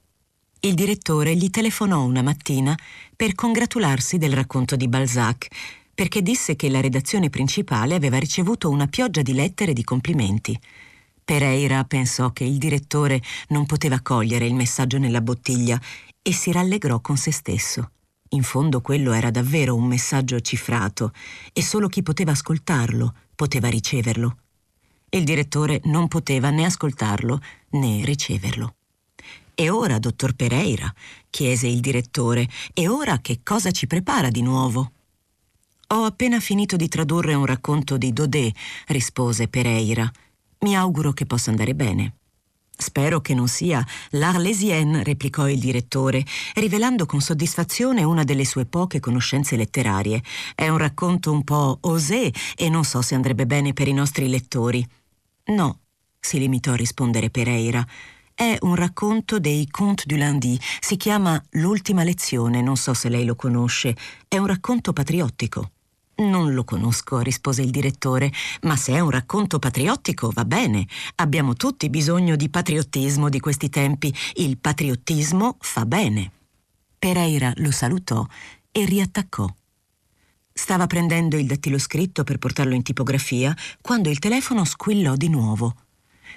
Il 0.61 0.75
direttore 0.75 1.35
gli 1.37 1.49
telefonò 1.49 2.05
una 2.05 2.21
mattina 2.21 2.77
per 3.17 3.35
congratularsi 3.35 4.19
del 4.19 4.35
racconto 4.35 4.77
di 4.77 4.89
Balzac, 4.89 5.47
perché 5.95 6.21
disse 6.21 6.57
che 6.57 6.69
la 6.69 6.81
redazione 6.81 7.31
principale 7.31 7.95
aveva 7.95 8.19
ricevuto 8.19 8.69
una 8.69 8.87
pioggia 8.87 9.23
di 9.23 9.33
lettere 9.33 9.71
e 9.71 9.75
di 9.75 9.85
complimenti. 9.85 10.59
Pereira 11.25 11.85
pensò 11.85 12.33
che 12.33 12.45
il 12.45 12.59
direttore 12.59 13.23
non 13.49 13.65
poteva 13.65 14.01
cogliere 14.01 14.47
il 14.47 14.55
messaggio 14.55 14.99
nella 14.99 15.21
bottiglia 15.21 15.81
e 16.23 16.33
si 16.33 16.53
rallegrò 16.53 17.01
con 17.01 17.17
se 17.17 17.33
stesso. 17.33 17.93
In 18.33 18.43
fondo 18.45 18.81
quello 18.81 19.13
era 19.13 19.31
davvero 19.31 19.75
un 19.75 19.87
messaggio 19.87 20.41
cifrato 20.41 21.13
e 21.53 21.63
solo 21.63 21.89
chi 21.89 22.03
poteva 22.03 22.31
ascoltarlo 22.31 23.15
poteva 23.35 23.69
riceverlo. 23.69 24.37
Il 25.09 25.25
direttore 25.25 25.81
non 25.85 26.07
poteva 26.07 26.51
né 26.51 26.65
ascoltarlo 26.65 27.41
né 27.71 28.05
riceverlo. 28.05 28.75
E 29.55 29.69
ora, 29.69 29.99
dottor 29.99 30.35
Pereira? 30.35 30.93
chiese 31.29 31.67
il 31.67 31.81
direttore. 31.81 32.49
E 32.73 32.87
ora 32.87 33.19
che 33.19 33.41
cosa 33.43 33.73
ci 33.73 33.89
prepara 33.89 34.31
di 34.31 34.43
nuovo? 34.43 34.93
Ho 35.89 36.05
appena 36.05 36.39
finito 36.39 36.77
di 36.77 36.87
tradurre 36.87 37.35
un 37.35 37.45
racconto 37.45 37.99
di 37.99 38.13
Daudet, 38.13 38.57
rispose 38.87 39.49
Pereira. 39.49 40.09
Mi 40.61 40.77
auguro 40.77 41.13
che 41.13 41.27
possa 41.27 41.51
andare 41.51 41.75
bene. 41.75 42.20
Spero 42.81 43.21
che 43.21 43.35
non 43.35 43.47
sia 43.47 43.87
l'Arlésienne, 44.13 45.05
replicò 45.05 45.47
il 45.47 45.59
direttore, 45.59 46.25
rivelando 46.55 47.05
con 47.05 47.21
soddisfazione 47.21 48.03
una 48.05 48.25
delle 48.25 48.47
sue 48.47 48.65
poche 48.65 49.01
conoscenze 49.01 49.55
letterarie. 49.57 50.23
È 50.55 50.67
un 50.67 50.79
racconto 50.79 51.31
un 51.31 51.45
po' 51.45 51.77
osé 51.83 52.33
e 52.57 52.69
non 52.71 52.85
so 52.85 53.03
se 53.03 53.15
andrebbe 53.15 53.45
bene 53.45 53.75
per 53.75 53.87
i 53.87 53.93
nostri 53.93 54.31
lettori. 54.31 54.85
No, 55.49 55.81
si 56.19 56.39
limitò 56.39 56.73
a 56.73 56.77
rispondere 56.77 57.29
Pereira. 57.29 57.87
È 58.35 58.57
un 58.61 58.75
racconto 58.75 59.39
dei 59.39 59.69
Contes 59.69 60.07
du 60.07 60.17
Lundi. 60.17 60.59
Si 60.81 60.97
chiama 60.97 61.39
L'ultima 61.51 62.03
lezione, 62.03 62.63
non 62.63 62.77
so 62.77 62.95
se 62.95 63.11
lei 63.11 63.27
lo 63.27 63.37
conosce. 63.37 63.95
È 64.27 64.39
un 64.39 64.47
racconto 64.47 64.95
patriottico. 64.95 65.73
Non 66.21 66.53
lo 66.53 66.65
conosco, 66.65 67.21
rispose 67.21 67.63
il 67.63 67.71
direttore, 67.71 68.31
ma 68.63 68.77
se 68.77 68.93
è 68.93 69.01
un 69.01 69.09
racconto 69.09 69.59
patriottico 69.59 70.31
va 70.31 70.45
bene. 70.45 70.87
Abbiamo 71.17 71.55
tutti 71.55 71.89
bisogno 71.89 72.37
di 72.37 72.51
patriottismo 72.51 73.31
di 73.31 73.41
questi 73.41 73.71
tempi. 73.71 74.15
Il 74.35 74.59
patriottismo 74.59 75.57
fa 75.61 75.87
bene. 75.87 76.31
Pereira 76.99 77.55
lo 77.57 77.71
salutò 77.71 78.27
e 78.71 78.85
riattaccò. 78.85 79.49
Stava 80.53 80.87
prendendo 80.87 81.39
il 81.39 81.47
dattiloscritto 81.47 82.23
per 82.23 82.37
portarlo 82.37 82.75
in 82.75 82.83
tipografia 82.83 83.57
quando 83.81 84.11
il 84.11 84.19
telefono 84.19 84.67
squillò 84.67 85.17
di 85.17 85.31
nuovo. 85.31 85.75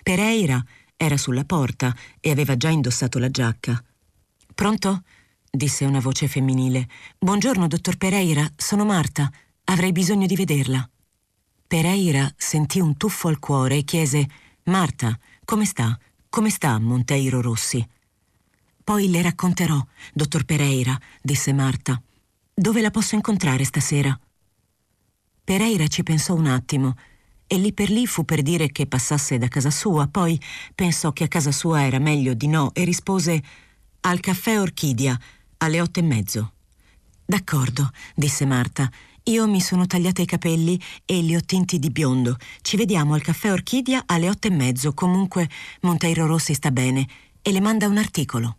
Pereira 0.02 0.64
era 0.96 1.18
sulla 1.18 1.44
porta 1.44 1.94
e 2.22 2.32
aveva 2.32 2.56
già 2.56 2.70
indossato 2.70 3.20
la 3.20 3.30
giacca. 3.30 3.84
Pronto? 4.56 5.04
disse 5.52 5.84
una 5.84 6.00
voce 6.00 6.30
femminile. 6.30 6.88
Buongiorno, 7.20 7.68
dottor 7.68 7.98
Pereira, 7.98 8.50
sono 8.56 8.86
Marta. 8.86 9.30
Avrei 9.66 9.92
bisogno 9.92 10.26
di 10.26 10.36
vederla. 10.36 10.88
Pereira 11.66 12.32
sentì 12.36 12.80
un 12.80 12.98
tuffo 12.98 13.30
al 13.30 13.40
cuore 13.40 13.78
e 13.78 13.84
chiese 13.84 14.28
Marta, 14.64 15.18
come 15.46 15.66
sta? 15.66 15.98
Come 16.30 16.50
sta 16.50 16.78
Monteiro 16.80 17.42
Rossi? 17.42 17.86
Poi 18.84 19.10
le 19.10 19.22
racconterò, 19.22 19.84
dottor 20.14 20.44
Pereira, 20.44 21.00
disse 21.22 21.54
Marta. 21.54 22.02
Dove 22.54 22.82
la 22.82 22.92
posso 22.92 23.16
incontrare 23.16 23.64
stasera? 23.64 24.18
Pereira 25.44 25.88
ci 25.88 26.04
pensò 26.04 26.36
un 26.36 26.48
attimo 26.48 26.96
e 27.48 27.58
lì 27.58 27.74
per 27.74 27.90
lì 27.90 28.06
fu 28.06 28.26
per 28.26 28.42
dire 28.42 28.72
che 28.72 28.86
passasse 28.86 29.38
da 29.38 29.48
casa 29.48 29.72
sua, 29.72 30.08
poi 30.08 30.40
pensò 30.76 31.14
che 31.14 31.24
a 31.24 31.28
casa 31.28 31.52
sua 31.52 31.84
era 31.86 32.00
meglio 32.00 32.34
di 32.34 32.48
no 32.48 32.74
e 32.74 32.84
rispose 32.84 33.42
al 34.02 34.20
caffè 34.20 34.60
Orchidia 34.60 35.18
alle 35.58 35.82
otto 35.82 36.00
e 36.00 36.04
mezzo. 36.04 36.54
D'accordo, 37.26 37.92
disse 38.14 38.46
Marta 38.46 38.92
io 39.26 39.48
mi 39.48 39.62
sono 39.62 39.88
tagliata 39.88 40.22
i 40.22 40.26
capelli 40.26 40.80
e 41.06 41.22
li 41.22 41.36
ho 41.36 41.42
tinti 41.42 41.80
di 41.80 41.90
biondo. 41.92 42.38
Ci 42.62 42.76
vediamo 42.76 43.14
al 43.14 43.22
caffè 43.22 43.52
Orchidia 43.52 44.04
alle 44.06 44.28
otto 44.28 44.48
e 44.48 44.52
mezzo. 44.52 44.94
Comunque 44.94 45.50
Monteiro 45.82 46.26
Rossi 46.26 46.54
sta 46.54 46.72
bene 46.72 47.08
e 47.42 47.52
le 47.52 47.62
manda 47.62 47.88
un 47.88 47.98
articolo. 47.98 48.58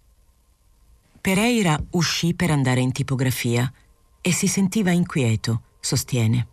Pereira 1.21 1.79
uscì 1.91 2.35
per 2.35 2.51
andare 2.51 2.81
in 2.81 2.93
tipografia 2.93 3.71
e 4.21 4.33
si 4.33 4.47
sentiva 4.47 4.91
inquieto, 4.91 5.63
sostiene. 5.81 6.47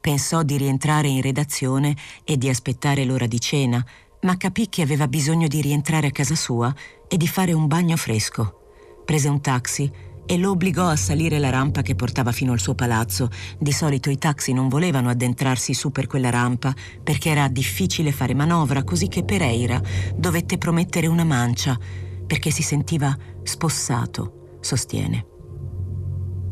Pensò 0.00 0.42
di 0.42 0.56
rientrare 0.56 1.08
in 1.08 1.20
redazione 1.20 1.96
e 2.24 2.38
di 2.38 2.48
aspettare 2.48 3.04
l'ora 3.04 3.26
di 3.26 3.40
cena, 3.40 3.84
ma 4.20 4.36
capì 4.38 4.68
che 4.70 4.82
aveva 4.82 5.06
bisogno 5.06 5.48
di 5.48 5.60
rientrare 5.60 6.06
a 6.06 6.12
casa 6.12 6.34
sua 6.34 6.74
e 7.08 7.16
di 7.18 7.28
fare 7.28 7.52
un 7.52 7.66
bagno 7.66 7.96
fresco. 7.96 8.60
Prese 9.04 9.28
un 9.28 9.40
taxi 9.40 9.90
e 10.26 10.38
lo 10.38 10.50
obbligò 10.50 10.86
a 10.88 10.96
salire 10.96 11.38
la 11.38 11.50
rampa 11.50 11.82
che 11.82 11.94
portava 11.94 12.32
fino 12.32 12.52
al 12.52 12.60
suo 12.60 12.74
palazzo. 12.74 13.30
Di 13.58 13.72
solito 13.72 14.10
i 14.10 14.18
taxi 14.18 14.52
non 14.52 14.68
volevano 14.68 15.08
addentrarsi 15.08 15.74
su 15.74 15.90
per 15.90 16.06
quella 16.06 16.30
rampa 16.30 16.74
perché 17.02 17.30
era 17.30 17.48
difficile 17.48 18.12
fare 18.12 18.34
manovra, 18.34 18.84
così 18.84 19.08
che 19.08 19.24
Pereira 19.24 19.80
dovette 20.14 20.58
promettere 20.58 21.06
una 21.06 21.24
mancia 21.24 21.78
perché 22.26 22.50
si 22.50 22.62
sentiva 22.62 23.16
spossato, 23.42 24.58
sostiene. 24.60 25.26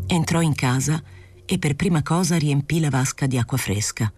Entrò 0.07 0.41
in 0.41 0.55
casa 0.55 1.03
e 1.45 1.59
per 1.59 1.75
prima 1.75 2.03
cosa 2.03 2.37
riempì 2.37 2.81
la 2.81 2.91
vasca 2.91 3.27
di 3.27 3.39
acqua 3.39 3.57
fresca. 3.57 4.13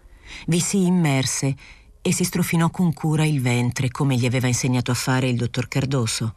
Vi 0.47 0.59
si 0.59 0.85
immerse 0.85 1.55
e 2.01 2.13
si 2.13 2.23
strofinò 2.23 2.69
con 2.69 2.93
cura 2.93 3.25
il 3.25 3.41
ventre 3.41 3.89
come 3.89 4.15
gli 4.15 4.25
aveva 4.25 4.47
insegnato 4.47 4.91
a 4.91 4.95
fare 4.95 5.27
il 5.27 5.37
dottor 5.37 5.67
Cardoso. 5.67 6.35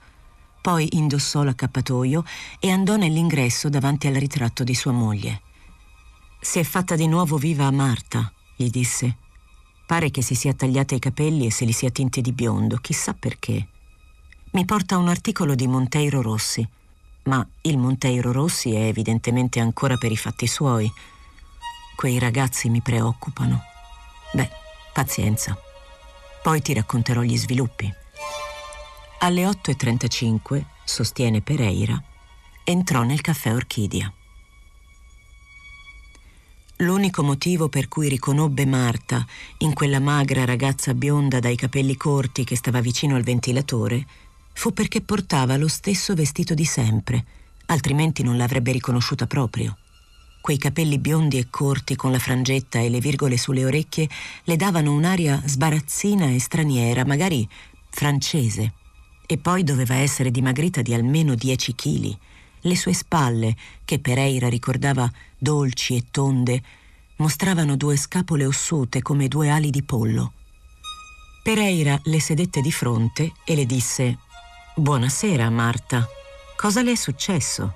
Poi 0.68 0.86
indossò 0.98 1.44
l'accappatoio 1.44 2.24
e 2.58 2.70
andò 2.70 2.96
nell'ingresso 2.96 3.70
davanti 3.70 4.06
al 4.06 4.12
ritratto 4.12 4.64
di 4.64 4.74
sua 4.74 4.92
moglie. 4.92 5.40
Si 6.38 6.58
è 6.58 6.62
fatta 6.62 6.94
di 6.94 7.06
nuovo 7.06 7.38
viva 7.38 7.70
Marta, 7.70 8.30
gli 8.54 8.68
disse. 8.68 9.16
Pare 9.86 10.10
che 10.10 10.20
si 10.20 10.34
sia 10.34 10.52
tagliata 10.52 10.94
i 10.94 10.98
capelli 10.98 11.46
e 11.46 11.50
se 11.50 11.64
li 11.64 11.72
sia 11.72 11.88
tinti 11.88 12.20
di 12.20 12.32
biondo, 12.32 12.76
chissà 12.76 13.14
perché. 13.14 13.66
Mi 14.50 14.66
porta 14.66 14.98
un 14.98 15.08
articolo 15.08 15.54
di 15.54 15.66
Monteiro 15.66 16.20
Rossi, 16.20 16.68
ma 17.22 17.48
il 17.62 17.78
Monteiro 17.78 18.30
Rossi 18.30 18.74
è 18.74 18.88
evidentemente 18.88 19.60
ancora 19.60 19.96
per 19.96 20.12
i 20.12 20.18
fatti 20.18 20.46
suoi. 20.46 20.92
Quei 21.96 22.18
ragazzi 22.18 22.68
mi 22.68 22.82
preoccupano. 22.82 23.62
Beh, 24.34 24.50
pazienza. 24.92 25.56
Poi 26.42 26.60
ti 26.60 26.74
racconterò 26.74 27.22
gli 27.22 27.38
sviluppi. 27.38 27.97
Alle 29.20 29.44
8.35, 29.46 30.62
sostiene 30.84 31.40
Pereira, 31.40 32.00
entrò 32.62 33.02
nel 33.02 33.20
caffè 33.20 33.52
Orchidia. 33.52 34.12
L'unico 36.76 37.24
motivo 37.24 37.68
per 37.68 37.88
cui 37.88 38.08
riconobbe 38.08 38.64
Marta 38.64 39.26
in 39.58 39.74
quella 39.74 39.98
magra 39.98 40.44
ragazza 40.44 40.94
bionda 40.94 41.40
dai 41.40 41.56
capelli 41.56 41.96
corti 41.96 42.44
che 42.44 42.54
stava 42.54 42.80
vicino 42.80 43.16
al 43.16 43.24
ventilatore 43.24 44.06
fu 44.52 44.72
perché 44.72 45.00
portava 45.00 45.56
lo 45.56 45.66
stesso 45.66 46.14
vestito 46.14 46.54
di 46.54 46.64
sempre, 46.64 47.24
altrimenti 47.66 48.22
non 48.22 48.36
l'avrebbe 48.36 48.70
riconosciuta 48.70 49.26
proprio. 49.26 49.78
Quei 50.40 50.58
capelli 50.58 51.00
biondi 51.00 51.38
e 51.38 51.48
corti 51.50 51.96
con 51.96 52.12
la 52.12 52.20
frangetta 52.20 52.78
e 52.78 52.88
le 52.88 53.00
virgole 53.00 53.36
sulle 53.36 53.64
orecchie 53.64 54.08
le 54.44 54.54
davano 54.54 54.92
un'aria 54.92 55.42
sbarazzina 55.44 56.28
e 56.28 56.38
straniera, 56.38 57.04
magari 57.04 57.48
francese. 57.90 58.77
E 59.30 59.36
poi 59.36 59.62
doveva 59.62 59.96
essere 59.96 60.30
dimagrita 60.30 60.80
di 60.80 60.94
almeno 60.94 61.34
10 61.34 61.74
chili. 61.74 62.18
Le 62.62 62.74
sue 62.74 62.94
spalle, 62.94 63.54
che 63.84 63.98
Pereira 63.98 64.48
ricordava 64.48 65.06
dolci 65.36 65.96
e 65.96 66.04
tonde, 66.10 66.62
mostravano 67.16 67.76
due 67.76 67.98
scapole 67.98 68.46
ossute 68.46 69.02
come 69.02 69.28
due 69.28 69.50
ali 69.50 69.68
di 69.68 69.82
pollo. 69.82 70.32
Pereira 71.42 72.00
le 72.04 72.20
sedette 72.20 72.62
di 72.62 72.72
fronte 72.72 73.32
e 73.44 73.54
le 73.54 73.66
disse 73.66 74.18
Buonasera, 74.74 75.50
Marta. 75.50 76.08
Cosa 76.56 76.80
le 76.80 76.92
è 76.92 76.94
successo? 76.94 77.74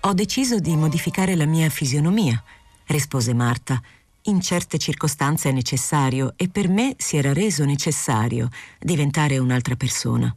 Ho 0.00 0.12
deciso 0.12 0.58
di 0.58 0.76
modificare 0.76 1.34
la 1.34 1.46
mia 1.46 1.70
fisionomia, 1.70 2.42
rispose 2.88 3.32
Marta. 3.32 3.80
In 4.24 4.42
certe 4.42 4.76
circostanze 4.76 5.48
è 5.48 5.52
necessario 5.52 6.34
e 6.36 6.50
per 6.50 6.68
me 6.68 6.94
si 6.98 7.16
era 7.16 7.32
reso 7.32 7.64
necessario 7.64 8.50
diventare 8.78 9.38
un'altra 9.38 9.76
persona. 9.76 10.34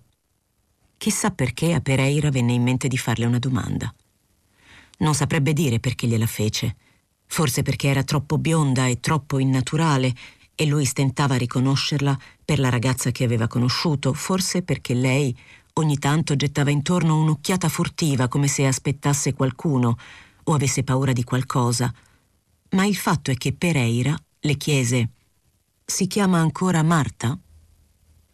Chissà 0.97 1.29
perché 1.29 1.73
a 1.73 1.79
Pereira 1.79 2.31
venne 2.31 2.53
in 2.53 2.63
mente 2.63 2.87
di 2.87 2.97
farle 2.97 3.25
una 3.25 3.39
domanda. 3.39 3.93
Non 4.99 5.13
saprebbe 5.13 5.53
dire 5.53 5.79
perché 5.79 6.07
gliela 6.07 6.25
fece. 6.25 6.75
Forse 7.27 7.61
perché 7.61 7.87
era 7.87 8.03
troppo 8.03 8.37
bionda 8.37 8.87
e 8.87 8.99
troppo 8.99 9.37
innaturale 9.37 10.13
e 10.55 10.65
lui 10.65 10.85
stentava 10.85 11.35
a 11.35 11.37
riconoscerla 11.37 12.17
per 12.43 12.57
la 12.57 12.69
ragazza 12.69 13.11
che 13.11 13.23
aveva 13.23 13.47
conosciuto, 13.47 14.13
forse 14.13 14.63
perché 14.63 14.95
lei 14.95 15.37
ogni 15.73 15.99
tanto 15.99 16.35
gettava 16.35 16.71
intorno 16.71 17.19
un'occhiata 17.21 17.69
furtiva 17.69 18.27
come 18.27 18.47
se 18.47 18.65
aspettasse 18.65 19.33
qualcuno 19.33 19.97
o 20.45 20.53
avesse 20.53 20.83
paura 20.83 21.13
di 21.13 21.23
qualcosa. 21.23 21.93
Ma 22.71 22.85
il 22.85 22.95
fatto 22.95 23.29
è 23.29 23.35
che 23.35 23.53
Pereira 23.53 24.17
le 24.39 24.55
chiese 24.55 25.09
Si 25.85 26.07
chiama 26.07 26.39
ancora 26.39 26.81
Marta? 26.81 27.37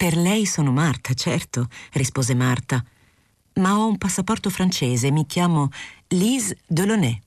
Per 0.03 0.17
lei 0.17 0.45
sono 0.45 0.73
Marta, 0.73 1.13
certo, 1.13 1.69
rispose 1.93 2.35
Marta. 2.35 2.83
Ma 3.53 3.77
ho 3.77 3.87
un 3.87 3.97
passaporto 3.97 4.49
francese, 4.49 5.11
mi 5.11 5.25
chiamo 5.25 5.69
Lise 6.09 6.57
Delaunay. 6.67 7.21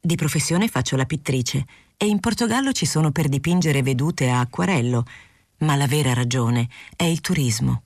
Di 0.00 0.14
professione 0.14 0.68
faccio 0.68 0.96
la 0.96 1.04
pittrice 1.04 1.66
e 1.98 2.06
in 2.06 2.20
Portogallo 2.20 2.72
ci 2.72 2.86
sono 2.86 3.10
per 3.10 3.28
dipingere 3.28 3.82
vedute 3.82 4.30
a 4.30 4.40
acquarello, 4.40 5.04
ma 5.58 5.76
la 5.76 5.86
vera 5.86 6.14
ragione 6.14 6.70
è 6.96 7.04
il 7.04 7.20
turismo. 7.20 7.82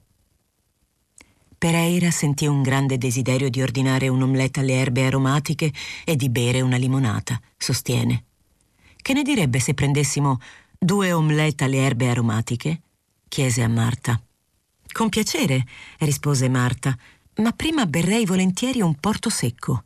Pereira 1.58 2.12
sentì 2.12 2.46
un 2.46 2.62
grande 2.62 2.98
desiderio 2.98 3.50
di 3.50 3.62
ordinare 3.62 4.06
un 4.06 4.22
omelette 4.22 4.60
alle 4.60 4.74
erbe 4.74 5.06
aromatiche 5.06 5.72
e 6.04 6.14
di 6.14 6.30
bere 6.30 6.60
una 6.60 6.76
limonata, 6.76 7.36
sostiene. 7.56 8.26
Che 8.96 9.12
ne 9.12 9.22
direbbe 9.24 9.58
se 9.58 9.74
prendessimo 9.74 10.38
due 10.78 11.12
omelette 11.12 11.64
alle 11.64 11.78
erbe 11.78 12.08
aromatiche? 12.08 12.82
Chiese 13.32 13.62
a 13.62 13.68
Marta. 13.68 14.22
Con 14.92 15.08
piacere, 15.08 15.64
rispose 16.00 16.50
Marta, 16.50 16.94
ma 17.36 17.52
prima 17.52 17.86
berrei 17.86 18.26
volentieri 18.26 18.82
un 18.82 18.94
porto 18.96 19.30
secco. 19.30 19.84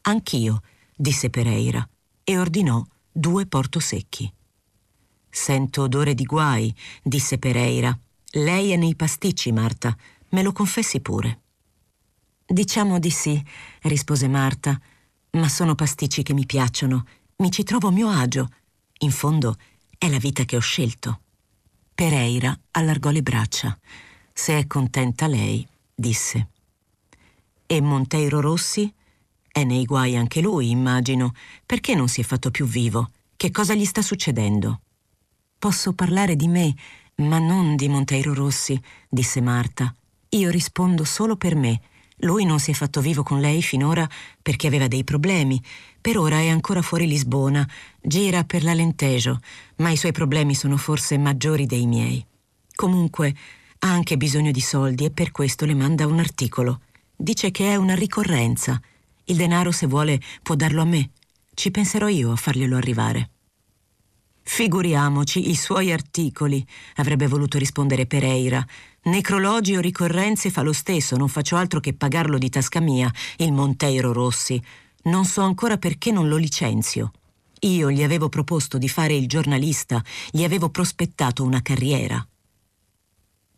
Anch'io, 0.00 0.62
disse 0.96 1.30
Pereira, 1.30 1.88
e 2.24 2.36
ordinò 2.36 2.84
due 3.12 3.46
porto 3.46 3.78
secchi. 3.78 4.28
Sento 5.30 5.82
odore 5.82 6.14
di 6.14 6.24
guai, 6.24 6.74
disse 7.00 7.38
Pereira. 7.38 7.96
Lei 8.32 8.72
è 8.72 8.76
nei 8.76 8.96
pasticci, 8.96 9.52
Marta. 9.52 9.96
Me 10.30 10.42
lo 10.42 10.50
confessi 10.50 10.98
pure. 10.98 11.42
Diciamo 12.44 12.98
di 12.98 13.10
sì, 13.10 13.40
rispose 13.82 14.26
Marta, 14.26 14.76
ma 15.34 15.48
sono 15.48 15.76
pasticci 15.76 16.24
che 16.24 16.34
mi 16.34 16.46
piacciono. 16.46 17.06
Mi 17.36 17.52
ci 17.52 17.62
trovo 17.62 17.86
a 17.86 17.92
mio 17.92 18.08
agio. 18.08 18.48
In 19.02 19.12
fondo 19.12 19.56
è 19.96 20.08
la 20.08 20.18
vita 20.18 20.44
che 20.44 20.56
ho 20.56 20.60
scelto. 20.60 21.20
Pereira 21.98 22.56
allargò 22.70 23.10
le 23.10 23.22
braccia. 23.22 23.76
Se 24.32 24.56
è 24.56 24.68
contenta 24.68 25.26
lei, 25.26 25.66
disse. 25.92 26.50
E 27.66 27.80
Monteiro 27.80 28.40
Rossi? 28.40 28.94
È 29.50 29.64
nei 29.64 29.84
guai 29.84 30.16
anche 30.16 30.40
lui, 30.40 30.70
immagino. 30.70 31.34
Perché 31.66 31.96
non 31.96 32.06
si 32.06 32.20
è 32.20 32.22
fatto 32.22 32.52
più 32.52 32.66
vivo? 32.66 33.10
Che 33.34 33.50
cosa 33.50 33.74
gli 33.74 33.84
sta 33.84 34.00
succedendo? 34.00 34.82
Posso 35.58 35.92
parlare 35.92 36.36
di 36.36 36.46
me, 36.46 36.72
ma 37.16 37.40
non 37.40 37.74
di 37.74 37.88
Monteiro 37.88 38.32
Rossi, 38.32 38.80
disse 39.08 39.40
Marta. 39.40 39.92
Io 40.28 40.50
rispondo 40.50 41.02
solo 41.02 41.34
per 41.34 41.56
me. 41.56 41.80
Lui 42.22 42.44
non 42.44 42.58
si 42.58 42.70
è 42.70 42.74
fatto 42.74 43.00
vivo 43.00 43.22
con 43.22 43.40
lei 43.40 43.62
finora 43.62 44.08
perché 44.42 44.66
aveva 44.66 44.88
dei 44.88 45.04
problemi. 45.04 45.62
Per 46.00 46.18
ora 46.18 46.38
è 46.38 46.48
ancora 46.48 46.82
fuori 46.82 47.06
Lisbona, 47.06 47.68
gira 48.00 48.44
per 48.44 48.64
l'Alentejo, 48.64 49.38
ma 49.76 49.90
i 49.90 49.96
suoi 49.96 50.12
problemi 50.12 50.54
sono 50.54 50.76
forse 50.76 51.18
maggiori 51.18 51.66
dei 51.66 51.86
miei. 51.86 52.24
Comunque, 52.74 53.34
ha 53.80 53.88
anche 53.88 54.16
bisogno 54.16 54.50
di 54.50 54.60
soldi 54.60 55.04
e 55.04 55.10
per 55.10 55.30
questo 55.30 55.64
le 55.64 55.74
manda 55.74 56.06
un 56.06 56.18
articolo. 56.18 56.80
Dice 57.14 57.50
che 57.50 57.70
è 57.70 57.76
una 57.76 57.94
ricorrenza. 57.94 58.80
Il 59.24 59.36
denaro, 59.36 59.70
se 59.70 59.86
vuole, 59.86 60.20
può 60.42 60.54
darlo 60.54 60.82
a 60.82 60.86
me. 60.86 61.10
Ci 61.54 61.70
penserò 61.70 62.08
io 62.08 62.32
a 62.32 62.36
farglielo 62.36 62.76
arrivare. 62.76 63.30
Figuriamoci, 64.48 65.50
i 65.50 65.54
suoi 65.54 65.92
articoli, 65.92 66.66
avrebbe 66.96 67.26
voluto 67.26 67.58
rispondere 67.58 68.06
Pereira. 68.06 68.64
Necrologi 69.02 69.76
o 69.76 69.80
ricorrenze 69.80 70.50
fa 70.50 70.62
lo 70.62 70.72
stesso, 70.72 71.16
non 71.16 71.28
faccio 71.28 71.56
altro 71.56 71.80
che 71.80 71.92
pagarlo 71.92 72.38
di 72.38 72.48
tasca 72.48 72.80
mia, 72.80 73.12
il 73.36 73.52
Monteiro 73.52 74.12
Rossi. 74.12 74.60
Non 75.04 75.24
so 75.24 75.42
ancora 75.42 75.76
perché 75.76 76.10
non 76.10 76.28
lo 76.28 76.36
licenzio. 76.36 77.12
Io 77.60 77.90
gli 77.90 78.02
avevo 78.02 78.28
proposto 78.28 78.78
di 78.78 78.88
fare 78.88 79.14
il 79.14 79.28
giornalista, 79.28 80.02
gli 80.30 80.44
avevo 80.44 80.70
prospettato 80.70 81.44
una 81.44 81.60
carriera. 81.60 82.26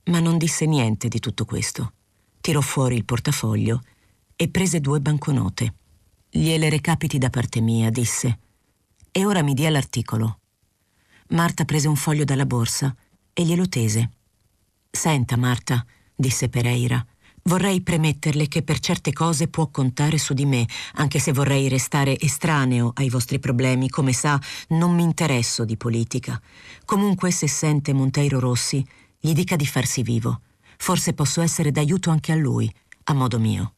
Ma 0.05 0.21
non 0.21 0.39
disse 0.39 0.67
niente 0.67 1.09
di 1.09 1.21
tutto 1.21 1.45
questo 1.45 1.93
tirò 2.41 2.61
fuori 2.61 2.97
il 2.97 3.05
portafoglio 3.05 3.83
e 4.35 4.49
prese 4.49 4.81
due 4.81 5.01
banconote. 5.01 5.75
Gliele 6.31 6.69
recapiti 6.71 7.19
da 7.19 7.31
parte 7.31 7.61
mia, 7.61 7.91
disse. 7.91 8.39
E 9.13 9.25
ora 9.27 9.43
mi 9.43 9.55
dia 9.55 9.71
l'articolo. 9.71 10.40
Marta 11.31 11.65
prese 11.65 11.87
un 11.87 11.95
foglio 11.95 12.25
dalla 12.25 12.45
borsa 12.45 12.95
e 13.33 13.45
glielo 13.45 13.69
tese. 13.69 14.11
Senta, 14.91 15.37
Marta, 15.37 15.87
disse 16.13 16.49
Pereira, 16.49 17.05
vorrei 17.45 17.83
premetterle 17.83 18.49
che 18.49 18.63
per 18.63 18.81
certe 18.81 19.13
cose 19.13 19.47
può 19.47 19.69
contare 19.69 20.19
su 20.19 20.35
di 20.35 20.45
me, 20.45 20.67
anche 20.95 21.21
se 21.21 21.33
vorrei 21.33 21.69
restare 21.69 22.19
estraneo 22.19 22.91
ai 22.97 23.09
vostri 23.09 23.39
problemi. 23.39 23.89
Come 23.89 24.13
sa, 24.13 24.41
non 24.71 24.93
mi 24.93 25.05
interesso 25.05 25.65
di 25.65 25.77
politica. 25.77 26.41
Comunque, 26.85 27.31
se 27.31 27.47
sente 27.47 27.93
Monteiro 27.93 28.41
Rossi, 28.41 28.85
gli 29.21 29.33
dica 29.33 29.55
di 29.55 29.67
farsi 29.67 30.03
vivo. 30.03 30.41
Forse 30.79 31.13
posso 31.13 31.43
essere 31.43 31.71
d'aiuto 31.71 32.11
anche 32.11 32.33
a 32.33 32.37
lui, 32.37 32.73
a 33.05 33.13
modo 33.13 33.39
mio. 33.39 33.75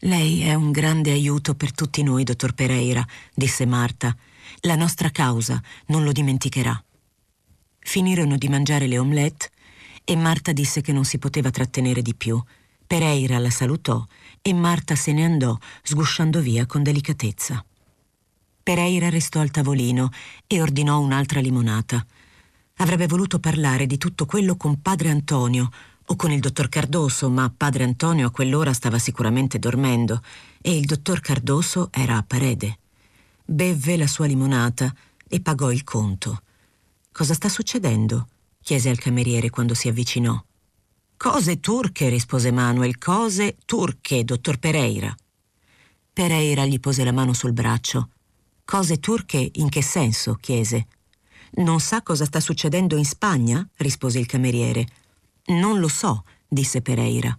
Lei 0.00 0.42
è 0.42 0.52
un 0.52 0.72
grande 0.72 1.10
aiuto 1.10 1.54
per 1.54 1.72
tutti 1.72 2.02
noi, 2.02 2.22
dottor 2.22 2.52
Pereira, 2.52 3.02
disse 3.32 3.64
Marta. 3.64 4.14
La 4.60 4.76
nostra 4.76 5.10
causa 5.10 5.62
non 5.86 6.04
lo 6.04 6.12
dimenticherà. 6.12 6.82
Finirono 7.78 8.36
di 8.36 8.48
mangiare 8.48 8.86
le 8.86 8.98
omelette 8.98 9.50
e 10.04 10.16
Marta 10.16 10.52
disse 10.52 10.80
che 10.80 10.92
non 10.92 11.04
si 11.04 11.18
poteva 11.18 11.50
trattenere 11.50 12.02
di 12.02 12.14
più. 12.14 12.42
Pereira 12.86 13.38
la 13.38 13.50
salutò 13.50 14.04
e 14.42 14.52
Marta 14.54 14.94
se 14.94 15.12
ne 15.12 15.24
andò, 15.24 15.56
sgusciando 15.82 16.40
via 16.40 16.66
con 16.66 16.82
delicatezza. 16.82 17.64
Pereira 18.62 19.08
restò 19.08 19.40
al 19.40 19.50
tavolino 19.50 20.10
e 20.46 20.60
ordinò 20.60 20.98
un'altra 21.00 21.40
limonata. 21.40 22.04
Avrebbe 22.76 23.06
voluto 23.06 23.38
parlare 23.38 23.86
di 23.86 23.98
tutto 23.98 24.26
quello 24.26 24.56
con 24.56 24.82
padre 24.82 25.10
Antonio, 25.10 25.70
o 26.06 26.16
con 26.16 26.30
il 26.30 26.40
dottor 26.40 26.68
Cardoso, 26.68 27.30
ma 27.30 27.52
padre 27.54 27.84
Antonio 27.84 28.28
a 28.28 28.30
quell'ora 28.30 28.72
stava 28.72 28.98
sicuramente 28.98 29.58
dormendo 29.58 30.22
e 30.60 30.76
il 30.76 30.84
dottor 30.84 31.20
Cardoso 31.20 31.88
era 31.92 32.16
a 32.16 32.22
parede. 32.22 32.78
Bevve 33.48 33.96
la 33.96 34.08
sua 34.08 34.26
limonata 34.26 34.92
e 35.28 35.40
pagò 35.40 35.70
il 35.70 35.84
conto. 35.84 36.42
Cosa 37.12 37.32
sta 37.32 37.48
succedendo? 37.48 38.26
chiese 38.60 38.88
al 38.88 38.98
cameriere 38.98 39.50
quando 39.50 39.72
si 39.72 39.86
avvicinò. 39.86 40.36
Cose 41.16 41.60
turche, 41.60 42.08
rispose 42.08 42.50
Manuel, 42.50 42.98
cose 42.98 43.56
turche, 43.64 44.24
dottor 44.24 44.58
Pereira. 44.58 45.14
Pereira 46.12 46.66
gli 46.66 46.80
pose 46.80 47.04
la 47.04 47.12
mano 47.12 47.32
sul 47.32 47.52
braccio. 47.52 48.08
Cose 48.64 48.98
turche 48.98 49.48
in 49.54 49.68
che 49.68 49.80
senso? 49.80 50.34
chiese. 50.34 50.88
Non 51.58 51.78
sa 51.78 52.02
cosa 52.02 52.24
sta 52.24 52.40
succedendo 52.40 52.96
in 52.96 53.04
Spagna? 53.04 53.64
rispose 53.76 54.18
il 54.18 54.26
cameriere. 54.26 54.88
Non 55.46 55.78
lo 55.78 55.86
so, 55.86 56.24
disse 56.48 56.82
Pereira. 56.82 57.38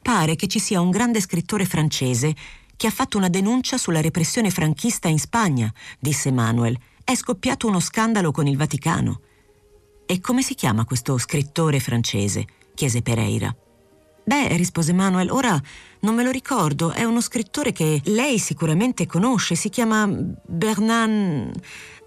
Pare 0.00 0.36
che 0.36 0.48
ci 0.48 0.58
sia 0.58 0.80
un 0.80 0.88
grande 0.88 1.20
scrittore 1.20 1.66
francese 1.66 2.34
che 2.76 2.86
ha 2.86 2.90
fatto 2.90 3.18
una 3.18 3.28
denuncia 3.28 3.78
sulla 3.78 4.00
repressione 4.00 4.50
franchista 4.50 5.08
in 5.08 5.18
Spagna, 5.18 5.72
disse 5.98 6.30
Manuel. 6.30 6.78
È 7.02 7.14
scoppiato 7.14 7.66
uno 7.66 7.80
scandalo 7.80 8.30
con 8.30 8.46
il 8.46 8.56
Vaticano. 8.56 9.20
E 10.06 10.20
come 10.20 10.42
si 10.42 10.54
chiama 10.54 10.84
questo 10.84 11.16
scrittore 11.18 11.80
francese? 11.80 12.46
chiese 12.74 13.02
Pereira. 13.02 13.54
Beh, 14.26 14.56
rispose 14.56 14.92
Manuel, 14.92 15.30
ora 15.30 15.60
non 16.00 16.14
me 16.14 16.22
lo 16.22 16.30
ricordo, 16.30 16.92
è 16.92 17.04
uno 17.04 17.20
scrittore 17.20 17.72
che 17.72 18.00
lei 18.04 18.38
sicuramente 18.38 19.06
conosce, 19.06 19.54
si 19.54 19.68
chiama 19.68 20.06
Bernan... 20.06 21.52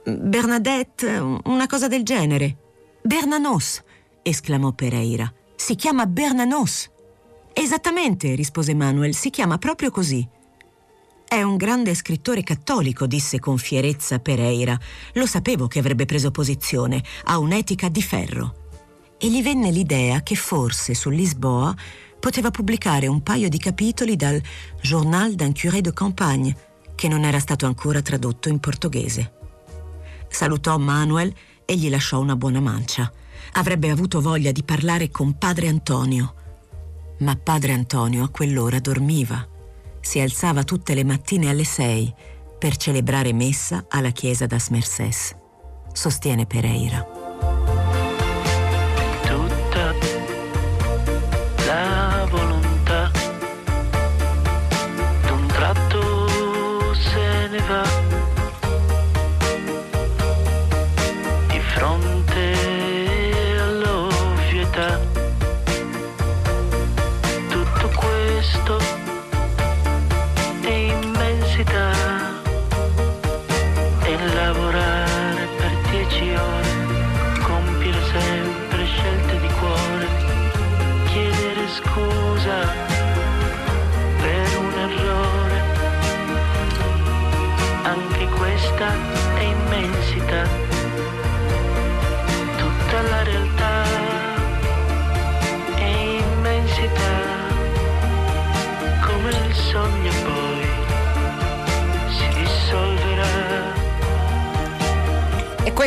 Bernadette, 0.08 1.18
una 1.44 1.68
cosa 1.68 1.90
del 1.90 2.04
genere. 2.04 2.56
Bernanos, 3.02 3.84
esclamò 4.22 4.72
Pereira. 4.72 5.32
Si 5.56 5.76
chiama 5.76 6.06
Bernanos. 6.06 6.90
Esattamente, 7.52 8.34
rispose 8.36 8.74
Manuel, 8.74 9.14
si 9.14 9.30
chiama 9.30 9.58
proprio 9.58 9.92
così. 9.92 10.26
È 11.28 11.42
un 11.42 11.58
grande 11.58 11.94
scrittore 11.94 12.42
cattolico, 12.44 13.06
disse 13.06 13.40
con 13.40 13.58
fierezza 13.58 14.20
Pereira. 14.20 14.80
Lo 15.14 15.26
sapevo 15.26 15.68
che 15.68 15.80
avrebbe 15.80 16.06
preso 16.06 16.32
posizione, 16.32 17.04
ha 17.26 17.38
un'etica 17.38 17.90
di 17.90 18.02
ferro. 18.02 18.66
E 19.18 19.30
gli 19.30 19.44
venne 19.44 19.72
l'idea 19.72 20.22
che 20.22 20.36
forse 20.36 20.94
su 20.94 21.10
Lisboa 21.10 21.76
poteva 22.20 22.52
pubblicare 22.52 23.08
un 23.08 23.22
paio 23.22 23.50
di 23.50 23.58
capitoli 23.58 24.16
dal 24.16 24.42
Journal 24.82 25.34
d'un 25.34 25.54
curé 25.54 25.82
de 25.82 25.94
campagne, 25.94 26.56
che 26.96 27.08
non 27.08 27.24
era 27.24 27.40
stato 27.40 27.66
ancora 27.66 28.02
tradotto 28.02 28.50
in 28.50 28.60
portoghese. 28.60 29.34
Salutò 30.30 30.78
Manuel 30.78 31.34
e 31.66 31.76
gli 31.76 31.90
lasciò 31.90 32.20
una 32.20 32.36
buona 32.36 32.60
mancia 32.60 33.12
avrebbe 33.54 33.90
avuto 33.90 34.22
voglia 34.22 34.52
di 34.52 34.64
parlare 34.64 35.10
con 35.10 35.38
padre 35.38 35.68
Antonio. 35.68 36.34
Ma 37.20 37.36
padre 37.36 37.74
Antonio 37.74 38.24
a 38.24 38.30
quell'ora 38.30 38.80
dormiva. 38.80 39.46
Si 40.08 40.22
alzava 40.22 40.64
tutte 40.64 40.94
le 40.94 41.04
mattine 41.04 41.50
alle 41.50 41.66
sei 41.66 42.14
per 42.58 42.78
celebrare 42.78 43.34
messa 43.34 43.88
alla 43.90 44.12
chiesa 44.12 44.46
das 44.46 44.70
Mercés. 44.70 45.36
Sostiene 45.92 46.46
Pereira. 46.46 47.17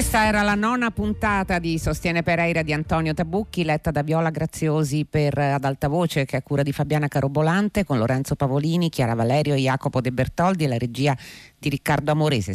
Questa 0.01 0.25
era 0.25 0.41
la 0.41 0.55
nona 0.55 0.91
puntata 0.91 1.59
di 1.59 1.79
Sostiene 1.79 2.23
Pereira 2.23 2.63
di 2.63 2.73
Antonio 2.73 3.13
Tabucchi, 3.13 3.65
letta 3.65 3.91
da 3.91 4.03
Viola 4.03 4.31
Graziosi 4.31 5.05
per 5.05 5.37
ad 5.37 5.63
alta 5.63 5.89
voce, 5.89 6.25
che 6.25 6.37
è 6.37 6.39
a 6.39 6.43
cura 6.43 6.63
di 6.63 6.73
Fabiana 6.73 7.07
Carobolante, 7.07 7.85
con 7.85 7.99
Lorenzo 7.99 8.35
Pavolini, 8.35 8.89
Chiara 8.89 9.13
Valerio, 9.13 9.55
Jacopo 9.57 10.01
De 10.01 10.11
Bertoldi 10.11 10.65
e 10.65 10.69
la 10.69 10.79
regia 10.79 11.15
di 11.59 11.69
Riccardo 11.69 12.13
Amorese. 12.13 12.55